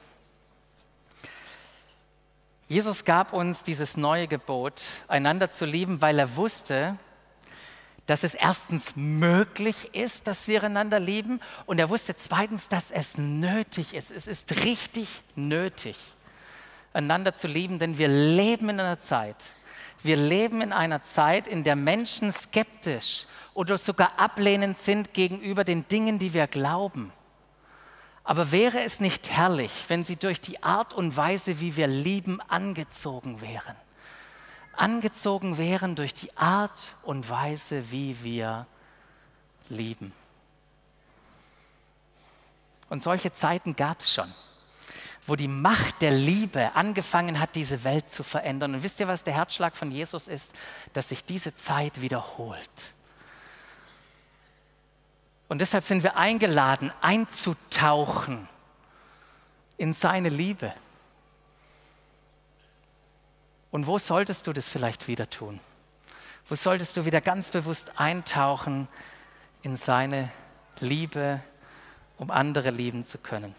Jesus 2.70 3.04
gab 3.04 3.32
uns 3.32 3.64
dieses 3.64 3.96
neue 3.96 4.28
Gebot, 4.28 4.80
einander 5.08 5.50
zu 5.50 5.64
lieben, 5.64 6.00
weil 6.02 6.20
er 6.20 6.36
wusste, 6.36 6.96
dass 8.06 8.22
es 8.22 8.36
erstens 8.36 8.94
möglich 8.94 9.92
ist, 9.92 10.28
dass 10.28 10.46
wir 10.46 10.62
einander 10.62 11.00
lieben 11.00 11.40
und 11.66 11.80
er 11.80 11.88
wusste 11.88 12.14
zweitens, 12.14 12.68
dass 12.68 12.92
es 12.92 13.18
nötig 13.18 13.92
ist. 13.92 14.12
Es 14.12 14.28
ist 14.28 14.64
richtig 14.64 15.22
nötig, 15.34 15.96
einander 16.92 17.34
zu 17.34 17.48
lieben, 17.48 17.80
denn 17.80 17.98
wir 17.98 18.06
leben 18.06 18.68
in 18.68 18.78
einer 18.78 19.00
Zeit, 19.00 19.50
wir 20.04 20.16
leben 20.16 20.60
in 20.60 20.72
einer 20.72 21.02
Zeit, 21.02 21.48
in 21.48 21.64
der 21.64 21.74
Menschen 21.74 22.30
skeptisch 22.30 23.26
oder 23.52 23.78
sogar 23.78 24.16
ablehnend 24.16 24.78
sind 24.78 25.12
gegenüber 25.12 25.64
den 25.64 25.88
Dingen, 25.88 26.20
die 26.20 26.34
wir 26.34 26.46
glauben. 26.46 27.12
Aber 28.24 28.52
wäre 28.52 28.80
es 28.82 29.00
nicht 29.00 29.30
herrlich, 29.30 29.72
wenn 29.88 30.04
sie 30.04 30.16
durch 30.16 30.40
die 30.40 30.62
Art 30.62 30.94
und 30.94 31.16
Weise, 31.16 31.60
wie 31.60 31.76
wir 31.76 31.86
lieben, 31.86 32.40
angezogen 32.42 33.40
wären? 33.40 33.76
Angezogen 34.72 35.58
wären 35.58 35.94
durch 35.94 36.14
die 36.14 36.36
Art 36.36 36.94
und 37.02 37.28
Weise, 37.28 37.90
wie 37.90 38.22
wir 38.22 38.66
lieben. 39.68 40.12
Und 42.88 43.02
solche 43.02 43.32
Zeiten 43.32 43.76
gab 43.76 44.00
es 44.00 44.12
schon, 44.12 44.32
wo 45.26 45.36
die 45.36 45.48
Macht 45.48 46.02
der 46.02 46.10
Liebe 46.10 46.74
angefangen 46.74 47.38
hat, 47.38 47.54
diese 47.54 47.84
Welt 47.84 48.10
zu 48.10 48.22
verändern. 48.22 48.74
Und 48.74 48.82
wisst 48.82 49.00
ihr, 49.00 49.08
was 49.08 49.22
der 49.22 49.34
Herzschlag 49.34 49.76
von 49.76 49.90
Jesus 49.90 50.28
ist? 50.28 50.52
Dass 50.92 51.08
sich 51.08 51.24
diese 51.24 51.54
Zeit 51.54 52.00
wiederholt. 52.00 52.94
Und 55.50 55.58
deshalb 55.58 55.82
sind 55.82 56.04
wir 56.04 56.16
eingeladen, 56.16 56.92
einzutauchen 57.00 58.48
in 59.76 59.92
seine 59.92 60.28
Liebe. 60.28 60.72
Und 63.72 63.88
wo 63.88 63.98
solltest 63.98 64.46
du 64.46 64.52
das 64.52 64.68
vielleicht 64.68 65.08
wieder 65.08 65.28
tun? 65.28 65.58
Wo 66.48 66.54
solltest 66.54 66.96
du 66.96 67.04
wieder 67.04 67.20
ganz 67.20 67.50
bewusst 67.50 67.98
eintauchen 67.98 68.86
in 69.62 69.76
seine 69.76 70.30
Liebe, 70.78 71.40
um 72.16 72.30
andere 72.30 72.70
lieben 72.70 73.04
zu 73.04 73.18
können? 73.18 73.52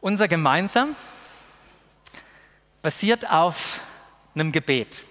Unser 0.00 0.26
Gemeinsam 0.26 0.96
basiert 2.82 3.30
auf 3.30 3.82
einem 4.34 4.50
Gebet 4.50 5.06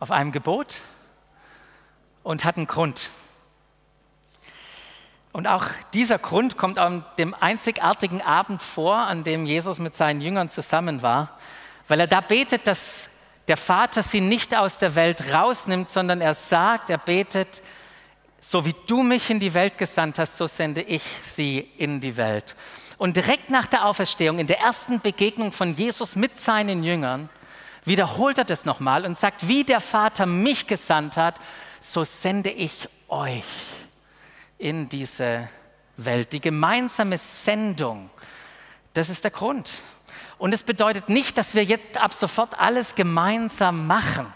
auf 0.00 0.10
einem 0.10 0.32
Gebot 0.32 0.80
und 2.22 2.44
hat 2.44 2.56
einen 2.56 2.66
Grund. 2.66 3.10
Und 5.32 5.46
auch 5.46 5.66
dieser 5.92 6.18
Grund 6.18 6.56
kommt 6.56 6.78
an 6.78 7.04
dem 7.18 7.34
einzigartigen 7.34 8.22
Abend 8.22 8.62
vor, 8.62 8.96
an 8.96 9.22
dem 9.22 9.44
Jesus 9.44 9.78
mit 9.78 9.94
seinen 9.94 10.20
Jüngern 10.20 10.48
zusammen 10.48 11.02
war, 11.02 11.38
weil 11.88 12.00
er 12.00 12.06
da 12.06 12.20
betet, 12.20 12.66
dass 12.66 13.10
der 13.46 13.56
Vater 13.56 14.02
sie 14.02 14.20
nicht 14.20 14.56
aus 14.56 14.78
der 14.78 14.94
Welt 14.94 15.32
rausnimmt, 15.32 15.88
sondern 15.88 16.20
er 16.20 16.34
sagt, 16.34 16.90
er 16.90 16.98
betet, 16.98 17.62
so 18.40 18.64
wie 18.64 18.74
du 18.86 19.02
mich 19.02 19.30
in 19.30 19.40
die 19.40 19.54
Welt 19.54 19.76
gesandt 19.78 20.18
hast, 20.18 20.36
so 20.36 20.46
sende 20.46 20.82
ich 20.82 21.02
sie 21.22 21.70
in 21.76 22.00
die 22.00 22.16
Welt. 22.16 22.56
Und 22.98 23.16
direkt 23.16 23.50
nach 23.50 23.66
der 23.66 23.84
Auferstehung, 23.84 24.38
in 24.38 24.46
der 24.46 24.60
ersten 24.60 25.00
Begegnung 25.00 25.52
von 25.52 25.74
Jesus 25.74 26.16
mit 26.16 26.36
seinen 26.36 26.82
Jüngern, 26.82 27.28
wiederholt 27.86 28.38
er 28.38 28.44
das 28.44 28.64
nochmal 28.64 29.04
und 29.04 29.16
sagt, 29.16 29.48
wie 29.48 29.64
der 29.64 29.80
Vater 29.80 30.26
mich 30.26 30.66
gesandt 30.66 31.16
hat, 31.16 31.36
so 31.80 32.04
sende 32.04 32.50
ich 32.50 32.88
euch 33.08 33.44
in 34.58 34.88
diese 34.88 35.48
Welt. 35.96 36.32
Die 36.32 36.40
gemeinsame 36.40 37.18
Sendung, 37.18 38.10
das 38.94 39.08
ist 39.08 39.24
der 39.24 39.30
Grund. 39.30 39.70
Und 40.38 40.52
es 40.52 40.62
bedeutet 40.62 41.08
nicht, 41.08 41.38
dass 41.38 41.54
wir 41.54 41.64
jetzt 41.64 41.96
ab 41.96 42.12
sofort 42.12 42.58
alles 42.58 42.94
gemeinsam 42.94 43.86
machen. 43.86 44.32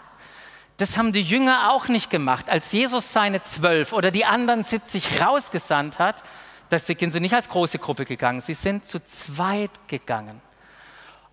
Das 0.77 0.97
haben 0.97 1.13
die 1.13 1.21
Jünger 1.21 1.71
auch 1.71 1.87
nicht 1.89 2.09
gemacht. 2.09 2.49
Als 2.49 2.71
Jesus 2.71 3.13
seine 3.13 3.43
zwölf 3.43 3.93
oder 3.93 4.09
die 4.09 4.25
anderen 4.25 4.63
70 4.63 5.21
rausgesandt 5.21 5.99
hat, 5.99 6.23
da 6.69 6.79
sind 6.79 7.11
sie 7.11 7.19
nicht 7.19 7.35
als 7.35 7.49
große 7.49 7.77
Gruppe 7.77 8.05
gegangen, 8.05 8.41
sie 8.41 8.53
sind 8.53 8.85
zu 8.85 9.03
zweit 9.03 9.71
gegangen. 9.87 10.41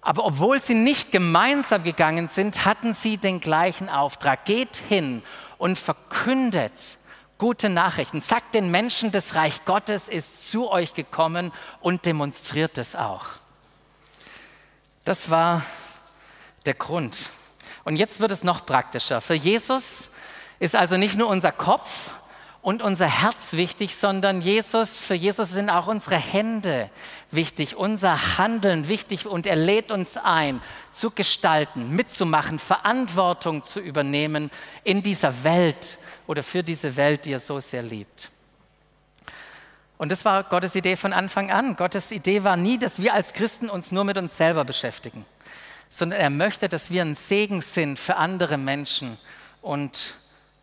Aber 0.00 0.24
obwohl 0.24 0.60
sie 0.62 0.74
nicht 0.74 1.12
gemeinsam 1.12 1.82
gegangen 1.82 2.28
sind, 2.28 2.64
hatten 2.64 2.94
sie 2.94 3.18
den 3.18 3.40
gleichen 3.40 3.88
Auftrag. 3.88 4.44
Geht 4.44 4.76
hin 4.76 5.22
und 5.58 5.78
verkündet 5.78 6.98
gute 7.38 7.68
Nachrichten. 7.68 8.20
Sagt 8.20 8.54
den 8.54 8.70
Menschen, 8.70 9.10
das 9.12 9.34
Reich 9.34 9.64
Gottes 9.64 10.08
ist 10.08 10.50
zu 10.50 10.70
euch 10.70 10.94
gekommen 10.94 11.52
und 11.80 12.04
demonstriert 12.04 12.78
es 12.78 12.96
auch. 12.96 13.26
Das 15.04 15.30
war 15.30 15.62
der 16.66 16.74
Grund. 16.74 17.30
Und 17.84 17.96
jetzt 17.96 18.20
wird 18.20 18.30
es 18.30 18.44
noch 18.44 18.66
praktischer. 18.66 19.20
Für 19.20 19.34
Jesus 19.34 20.10
ist 20.58 20.76
also 20.76 20.96
nicht 20.96 21.16
nur 21.16 21.28
unser 21.28 21.52
Kopf 21.52 22.10
und 22.68 22.82
unser 22.82 23.06
Herz 23.06 23.54
wichtig, 23.54 23.96
sondern 23.96 24.42
Jesus, 24.42 24.98
für 24.98 25.14
Jesus 25.14 25.52
sind 25.52 25.70
auch 25.70 25.86
unsere 25.86 26.16
Hände 26.18 26.90
wichtig, 27.30 27.76
unser 27.76 28.36
Handeln 28.36 28.88
wichtig 28.88 29.26
und 29.26 29.46
er 29.46 29.56
lädt 29.56 29.90
uns 29.90 30.18
ein, 30.18 30.60
zu 30.92 31.10
gestalten, 31.10 31.88
mitzumachen, 31.96 32.58
Verantwortung 32.58 33.62
zu 33.62 33.80
übernehmen 33.80 34.50
in 34.84 35.02
dieser 35.02 35.44
Welt 35.44 35.96
oder 36.26 36.42
für 36.42 36.62
diese 36.62 36.94
Welt, 36.96 37.24
die 37.24 37.32
er 37.32 37.38
so 37.38 37.58
sehr 37.58 37.80
liebt. 37.80 38.28
Und 39.96 40.12
das 40.12 40.26
war 40.26 40.44
Gottes 40.44 40.74
Idee 40.74 40.96
von 40.96 41.14
Anfang 41.14 41.50
an. 41.50 41.74
Gottes 41.74 42.12
Idee 42.12 42.44
war 42.44 42.58
nie, 42.58 42.78
dass 42.78 43.00
wir 43.00 43.14
als 43.14 43.32
Christen 43.32 43.70
uns 43.70 43.92
nur 43.92 44.04
mit 44.04 44.18
uns 44.18 44.36
selber 44.36 44.66
beschäftigen, 44.66 45.24
sondern 45.88 46.20
er 46.20 46.28
möchte, 46.28 46.68
dass 46.68 46.90
wir 46.90 47.00
ein 47.00 47.14
Segen 47.14 47.62
sind 47.62 47.98
für 47.98 48.16
andere 48.16 48.58
Menschen 48.58 49.16
und 49.62 50.18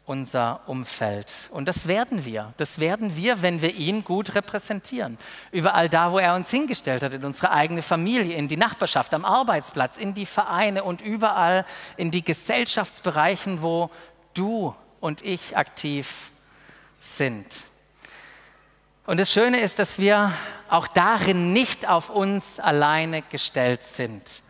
unser 0.06 0.62
Umfeld. 0.68 1.50
Und 1.52 1.68
das 1.68 1.88
werden 1.88 2.26
wir. 2.26 2.54
Das 2.58 2.80
werden 2.80 3.16
wir, 3.16 3.42
wenn 3.42 3.62
wir 3.62 3.74
ihn 3.74 4.04
gut 4.04 4.36
repräsentieren. 4.36 5.18
Überall 5.52 5.90
da, 5.90 6.12
wo 6.12 6.20
er 6.20 6.36
uns 6.36 6.52
hingestellt 6.52 7.02
hat, 7.02 7.14
in 7.14 7.26
unsere 7.26 7.52
eigene 7.52 7.82
Familie, 7.82 8.36
in 8.36 8.48
die 8.48 8.58
Nachbarschaft, 8.58 9.14
am 9.14 9.26
Arbeitsplatz, 9.26 9.98
in 9.98 10.14
die 10.14 10.28
Vereine 10.28 10.84
und 10.84 11.02
überall 11.02 11.66
in 11.98 12.12
die 12.12 12.24
Gesellschaftsbereichen, 12.24 13.62
wo 13.62 13.90
du 14.34 14.76
und 15.00 15.24
ich 15.24 15.58
aktiv 15.58 16.32
sind. 17.00 17.64
Und 19.08 19.20
das 19.20 19.32
Schöne 19.32 19.60
ist, 19.60 19.80
dass 19.80 20.00
wir 20.00 20.32
auch 20.70 20.88
darin 20.88 21.54
nicht 21.54 21.88
auf 21.88 22.10
uns 22.10 22.60
alleine 22.60 23.22
gestellt 23.22 23.84
sind. 23.84 24.42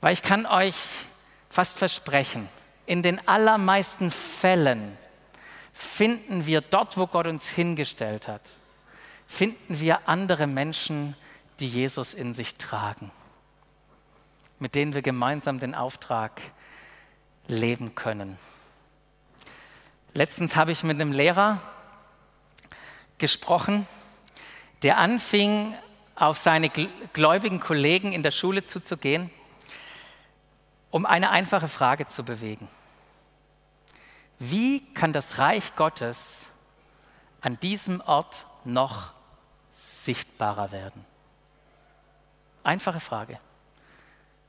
Weil 0.00 0.14
ich 0.14 0.22
kann 0.22 0.46
euch 0.46 0.74
fast 1.50 1.78
versprechen, 1.78 2.48
in 2.88 3.02
den 3.02 3.28
allermeisten 3.28 4.10
Fällen 4.10 4.96
finden 5.74 6.46
wir 6.46 6.62
dort, 6.62 6.96
wo 6.96 7.06
Gott 7.06 7.26
uns 7.26 7.46
hingestellt 7.46 8.28
hat, 8.28 8.56
finden 9.26 9.78
wir 9.78 10.08
andere 10.08 10.46
Menschen, 10.46 11.14
die 11.60 11.68
Jesus 11.68 12.14
in 12.14 12.32
sich 12.32 12.54
tragen, 12.54 13.10
mit 14.58 14.74
denen 14.74 14.94
wir 14.94 15.02
gemeinsam 15.02 15.60
den 15.60 15.74
Auftrag 15.74 16.40
leben 17.46 17.94
können. 17.94 18.38
Letztens 20.14 20.56
habe 20.56 20.72
ich 20.72 20.82
mit 20.82 20.98
einem 20.98 21.12
Lehrer 21.12 21.60
gesprochen, 23.18 23.86
der 24.82 24.96
anfing, 24.96 25.74
auf 26.14 26.38
seine 26.38 26.70
gläubigen 27.12 27.60
Kollegen 27.60 28.12
in 28.12 28.22
der 28.22 28.30
Schule 28.30 28.64
zuzugehen, 28.64 29.30
um 30.90 31.04
eine 31.04 31.28
einfache 31.28 31.68
Frage 31.68 32.06
zu 32.06 32.24
bewegen. 32.24 32.66
Wie 34.38 34.80
kann 34.94 35.12
das 35.12 35.38
Reich 35.38 35.74
Gottes 35.74 36.46
an 37.40 37.58
diesem 37.60 38.00
Ort 38.00 38.46
noch 38.64 39.12
sichtbarer 39.70 40.70
werden? 40.70 41.04
Einfache 42.62 43.00
Frage. 43.00 43.40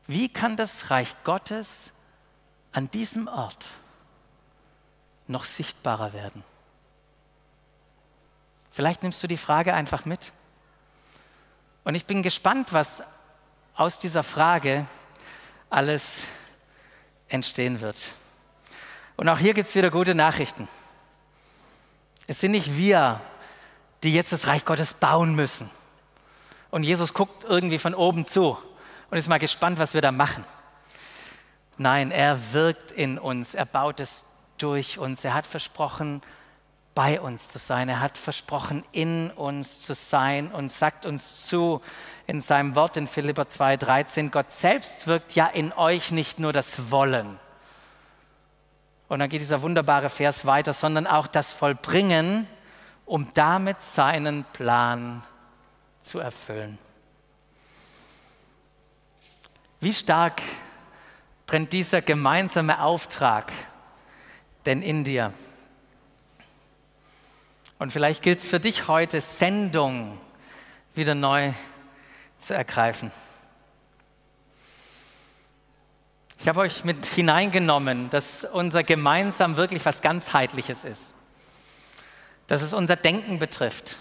Wie 0.06 0.30
kann 0.30 0.58
das 0.58 0.90
Reich 0.92 1.16
Gottes 1.24 1.92
an 2.72 2.90
diesem 2.92 3.28
Ort 3.28 3.66
noch 5.28 5.44
sichtbarer 5.44 6.14
werden? 6.14 6.44
Vielleicht 8.72 9.04
nimmst 9.04 9.22
du 9.24 9.28
die 9.28 9.38
Frage 9.38 9.74
einfach 9.74 10.06
mit. 10.06 10.32
Und 11.84 11.96
ich 11.96 12.06
bin 12.06 12.22
gespannt, 12.24 12.74
was 12.74 13.04
aus 13.76 14.00
dieser 14.00 14.24
Frage 14.24 14.86
alles 15.70 16.24
entstehen 17.28 17.82
wird. 17.82 18.12
Und 19.20 19.28
auch 19.28 19.38
hier 19.38 19.54
gibt 19.54 19.68
es 19.68 19.76
wieder 19.76 19.92
gute 19.92 20.16
Nachrichten. 20.16 20.70
Es 22.26 22.40
sind 22.40 22.52
nicht 22.52 22.78
wir, 22.78 23.20
die 24.02 24.14
jetzt 24.14 24.32
das 24.32 24.48
Reich 24.48 24.64
Gottes 24.64 24.94
bauen 24.94 25.36
müssen. 25.36 25.70
Und 26.72 26.84
Jesus 26.84 27.14
guckt 27.14 27.44
irgendwie 27.44 27.80
von 27.80 27.94
oben 27.94 28.26
zu 28.26 28.58
und 29.12 29.18
ist 29.18 29.28
mal 29.28 29.38
gespannt, 29.38 29.78
was 29.78 29.94
wir 29.94 30.00
da 30.00 30.14
machen. 30.14 30.46
Nein, 31.78 32.12
er 32.12 32.54
wirkt 32.54 32.94
in 32.94 33.20
uns, 33.20 33.56
er 33.56 33.66
baut 33.66 34.00
es 34.00 34.24
durch 34.58 35.00
uns. 35.00 35.26
Er 35.26 35.34
hat 35.34 35.48
versprochen, 35.48 36.22
bei 36.96 37.20
uns 37.20 37.50
zu 37.50 37.60
sein. 37.60 37.90
Er 37.90 38.00
hat 38.00 38.18
versprochen, 38.18 38.86
in 38.94 39.32
uns 39.32 39.82
zu 39.82 39.96
sein 39.96 40.50
und 40.50 40.72
sagt 40.72 41.06
uns 41.06 41.46
zu 41.46 41.82
in 42.26 42.40
seinem 42.40 42.74
Wort 42.74 42.96
in 42.96 43.06
Philipper 43.06 43.44
2,13, 43.44 44.30
Gott 44.30 44.54
selbst 44.54 45.08
wirkt 45.08 45.36
ja 45.36 45.48
in 45.48 45.74
euch 45.74 46.12
nicht 46.12 46.40
nur 46.40 46.54
das 46.54 46.90
Wollen. 46.90 47.38
Und 49.10 49.20
dann 49.20 49.30
geht 49.30 49.42
dieser 49.42 49.64
wunderbare 49.64 50.10
Vers 50.10 50.46
weiter, 50.46 50.72
sondern 50.72 51.08
auch 51.08 51.28
das 51.28 51.52
Vollbringen, 51.52 52.48
um 53.06 53.34
damit 53.34 53.82
seinen 53.82 54.44
Plan 54.54 55.24
zu 56.04 56.20
erfüllen. 56.20 56.78
Wie 59.82 59.94
stark 59.94 60.42
brennt 61.48 61.74
dieser 61.74 62.04
gemeinsame 62.04 62.82
Auftrag 62.82 63.52
denn 64.68 64.84
in 64.84 65.04
dir? 65.04 65.34
Und 67.80 67.92
vielleicht 67.92 68.22
gilt 68.22 68.40
es 68.40 68.48
für 68.48 68.60
dich 68.60 68.88
heute, 68.88 69.22
Sendung 69.22 70.20
wieder 70.94 71.16
neu 71.16 71.54
zu 72.38 72.54
ergreifen. 72.54 73.12
Ich 76.42 76.48
habe 76.48 76.62
euch 76.62 76.86
mit 76.86 77.06
hineingenommen, 77.06 78.10
dass 78.10 78.46
unser 78.46 78.84
gemeinsam 78.84 79.58
wirklich 79.58 79.86
was 79.86 80.02
ganzheitliches 80.02 80.86
ist. 80.86 81.14
Dass 82.48 82.62
es 82.62 82.74
unser 82.74 82.96
Denken 82.96 83.40
betrifft, 83.40 83.98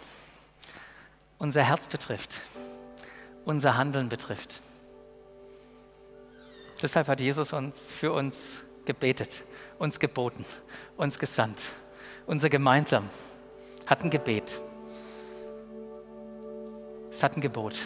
unser 1.39 1.65
Herz 1.65 1.89
betrifft, 1.89 2.41
unser 3.45 3.77
Handeln 3.77 4.09
betrifft. 4.09 4.61
Deshalb 6.81 7.09
hat 7.09 7.19
Jesus 7.19 7.53
uns 7.53 7.91
für 7.91 8.13
uns 8.13 8.61
gebetet, 8.85 9.43
uns 9.81 9.99
geboten, 9.99 10.45
uns 10.97 11.19
gesandt, 11.19 11.65
unser 12.27 12.49
gemeinsam 12.49 13.11
hat 13.87 14.05
ein 14.05 14.11
Gebet. 14.11 14.61
Es 17.11 17.21
hat 17.25 17.37
ein 17.37 17.41
Gebot 17.41 17.81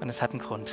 und 0.00 0.08
es 0.08 0.22
hat 0.22 0.30
einen 0.30 0.40
Grund. 0.40 0.72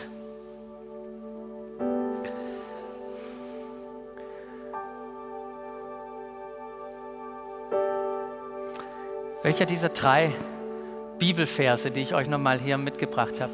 Welcher 9.41 9.65
dieser 9.65 9.87
drei 9.87 10.33
Bibelverse, 11.17 11.91
die 11.91 12.01
ich 12.01 12.13
euch 12.13 12.27
nochmal 12.27 12.59
hier 12.59 12.77
mitgebracht 12.77 13.39
habe, 13.39 13.53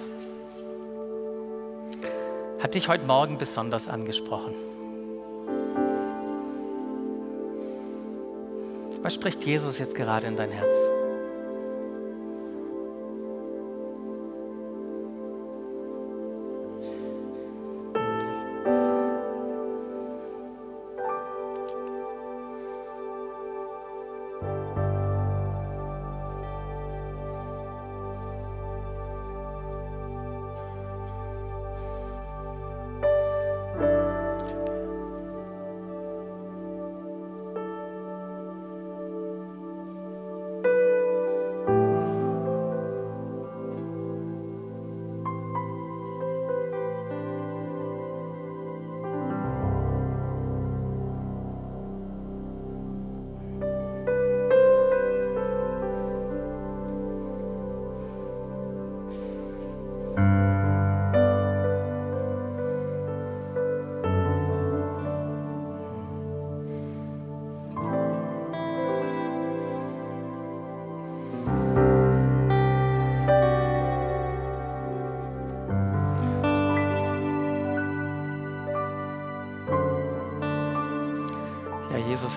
hat 2.60 2.74
dich 2.74 2.88
heute 2.88 3.06
Morgen 3.06 3.38
besonders 3.38 3.88
angesprochen? 3.88 4.56
Was 9.04 9.14
spricht 9.14 9.46
Jesus 9.46 9.78
jetzt 9.78 9.94
gerade 9.94 10.26
in 10.26 10.36
dein 10.36 10.50
Herz? 10.50 10.95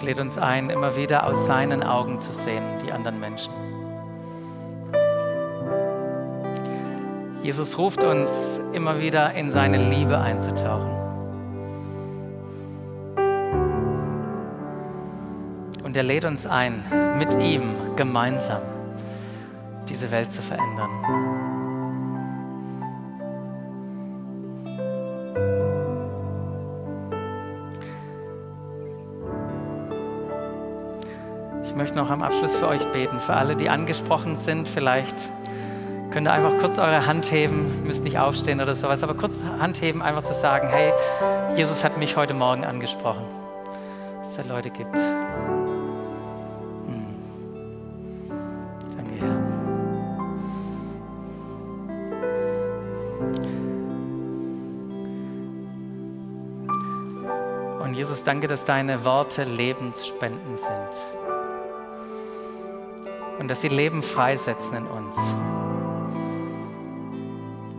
Lädt 0.09 0.21
uns 0.21 0.39
ein, 0.39 0.71
immer 0.71 0.97
wieder 0.97 1.27
aus 1.27 1.45
seinen 1.45 1.83
Augen 1.83 2.19
zu 2.19 2.33
sehen, 2.33 2.63
die 2.83 2.93
anderen 2.93 3.21
Menschen. 3.21 3.53
Jesus 7.43 7.77
ruft 7.77 8.03
uns 8.03 8.59
immer 8.73 9.01
wieder 9.01 9.35
in 9.35 9.51
seine 9.51 9.77
Liebe 9.77 10.17
einzutauchen. 10.17 10.89
Und 15.85 15.95
er 15.95 16.05
lädt 16.05 16.25
uns 16.25 16.47
ein, 16.47 16.83
mit 17.19 17.39
ihm 17.39 17.75
gemeinsam 17.95 18.63
diese 19.91 20.11
Welt 20.11 20.33
zu 20.33 20.41
verändern. 20.41 21.48
Möchte 31.79 31.97
noch 31.97 32.11
am 32.11 32.23
Abschluss 32.23 32.57
für 32.57 32.67
euch 32.67 32.85
beten. 32.91 33.21
Für 33.21 33.35
alle, 33.35 33.55
die 33.55 33.69
angesprochen 33.69 34.35
sind, 34.35 34.69
vielleicht 34.69 35.31
könnt 36.11 36.27
ihr 36.27 36.33
einfach 36.33 36.59
kurz 36.59 36.77
eure 36.77 37.07
Hand 37.07 37.31
heben, 37.31 37.85
müsst 37.87 38.03
nicht 38.03 38.19
aufstehen 38.19 38.61
oder 38.61 38.75
sowas, 38.75 39.05
aber 39.05 39.15
kurz 39.15 39.35
Hand 39.61 39.81
heben, 39.81 40.03
einfach 40.03 40.25
zu 40.25 40.35
sagen, 40.35 40.67
hey, 40.69 40.93
Jesus 41.57 41.85
hat 41.85 41.97
mich 41.97 42.17
heute 42.17 42.35
Morgen 42.35 42.65
angesprochen. 42.65 43.23
Dass 44.19 44.31
es 44.31 44.37
da 44.37 44.43
Leute 44.43 44.71
gibt. 44.71 44.93
Hm. 44.97 45.03
Danke, 48.97 49.15
Herr. 57.79 57.85
Und 57.85 57.95
Jesus, 57.95 58.25
danke, 58.25 58.49
dass 58.49 58.65
deine 58.65 59.05
Worte 59.05 59.45
Lebensspenden 59.45 60.57
sind 60.57 61.18
und 63.39 63.49
dass 63.49 63.61
sie 63.61 63.69
Leben 63.69 64.03
freisetzen 64.03 64.79
in 64.79 64.87
uns. 64.87 65.17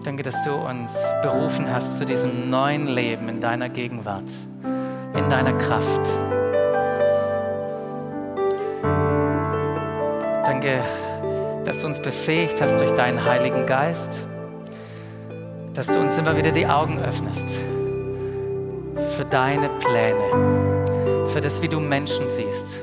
Danke, 0.03 0.23
dass 0.23 0.43
du 0.43 0.53
uns 0.53 0.93
berufen 1.21 1.71
hast 1.71 1.97
zu 1.97 2.05
diesem 2.05 2.49
neuen 2.49 2.87
Leben 2.87 3.27
in 3.27 3.41
deiner 3.41 3.67
Gegenwart, 3.67 4.31
in 5.13 5.29
deiner 5.29 5.53
Kraft. 5.53 6.01
Danke, 10.45 10.81
dass 11.65 11.81
du 11.81 11.87
uns 11.87 11.99
befähigt 11.99 12.61
hast 12.61 12.79
durch 12.79 12.91
deinen 12.91 13.23
Heiligen 13.23 13.65
Geist, 13.65 14.25
dass 15.73 15.87
du 15.87 15.99
uns 15.99 16.17
immer 16.17 16.35
wieder 16.37 16.51
die 16.51 16.65
Augen 16.65 16.99
öffnest 16.99 17.47
für 19.17 19.25
deine 19.25 19.69
Pläne, 19.79 21.27
für 21.27 21.41
das, 21.41 21.61
wie 21.61 21.67
du 21.67 21.79
Menschen 21.79 22.27
siehst 22.29 22.79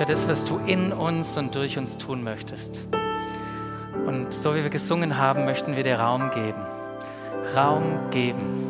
für 0.00 0.06
das, 0.06 0.26
was 0.28 0.42
du 0.46 0.56
in 0.64 0.94
uns 0.94 1.36
und 1.36 1.54
durch 1.54 1.76
uns 1.76 1.98
tun 1.98 2.24
möchtest. 2.24 2.82
Und 4.06 4.32
so 4.32 4.54
wie 4.54 4.62
wir 4.62 4.70
gesungen 4.70 5.18
haben, 5.18 5.44
möchten 5.44 5.76
wir 5.76 5.82
dir 5.82 6.00
Raum 6.00 6.30
geben. 6.30 6.62
Raum 7.54 7.98
geben 8.10 8.64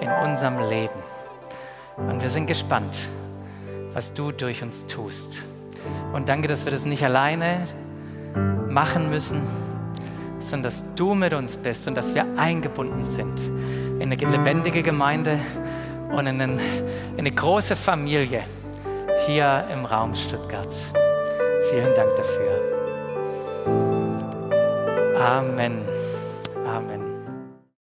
in 0.00 0.08
unserem 0.26 0.66
Leben. 0.70 1.02
Und 1.98 2.22
wir 2.22 2.30
sind 2.30 2.46
gespannt, 2.46 2.96
was 3.92 4.14
du 4.14 4.32
durch 4.32 4.62
uns 4.62 4.86
tust. 4.86 5.42
Und 6.14 6.30
danke, 6.30 6.48
dass 6.48 6.64
wir 6.64 6.72
das 6.72 6.86
nicht 6.86 7.04
alleine 7.04 7.66
machen 8.66 9.10
müssen, 9.10 9.42
sondern 10.40 10.62
dass 10.62 10.82
du 10.96 11.14
mit 11.14 11.34
uns 11.34 11.58
bist 11.58 11.86
und 11.88 11.94
dass 11.94 12.14
wir 12.14 12.24
eingebunden 12.38 13.04
sind 13.04 13.38
in 14.00 14.10
eine 14.10 14.14
lebendige 14.14 14.82
Gemeinde 14.82 15.38
und 16.10 16.26
in, 16.26 16.58
eine 17.18 17.30
große 17.30 17.76
Familie 17.76 18.44
hier 19.26 19.66
im 19.72 19.84
Raum 19.84 20.14
Stuttgart. 20.14 20.74
Vielen 21.70 21.94
Dank 21.94 22.14
dafür. 22.16 22.60
Amen. 25.18 25.82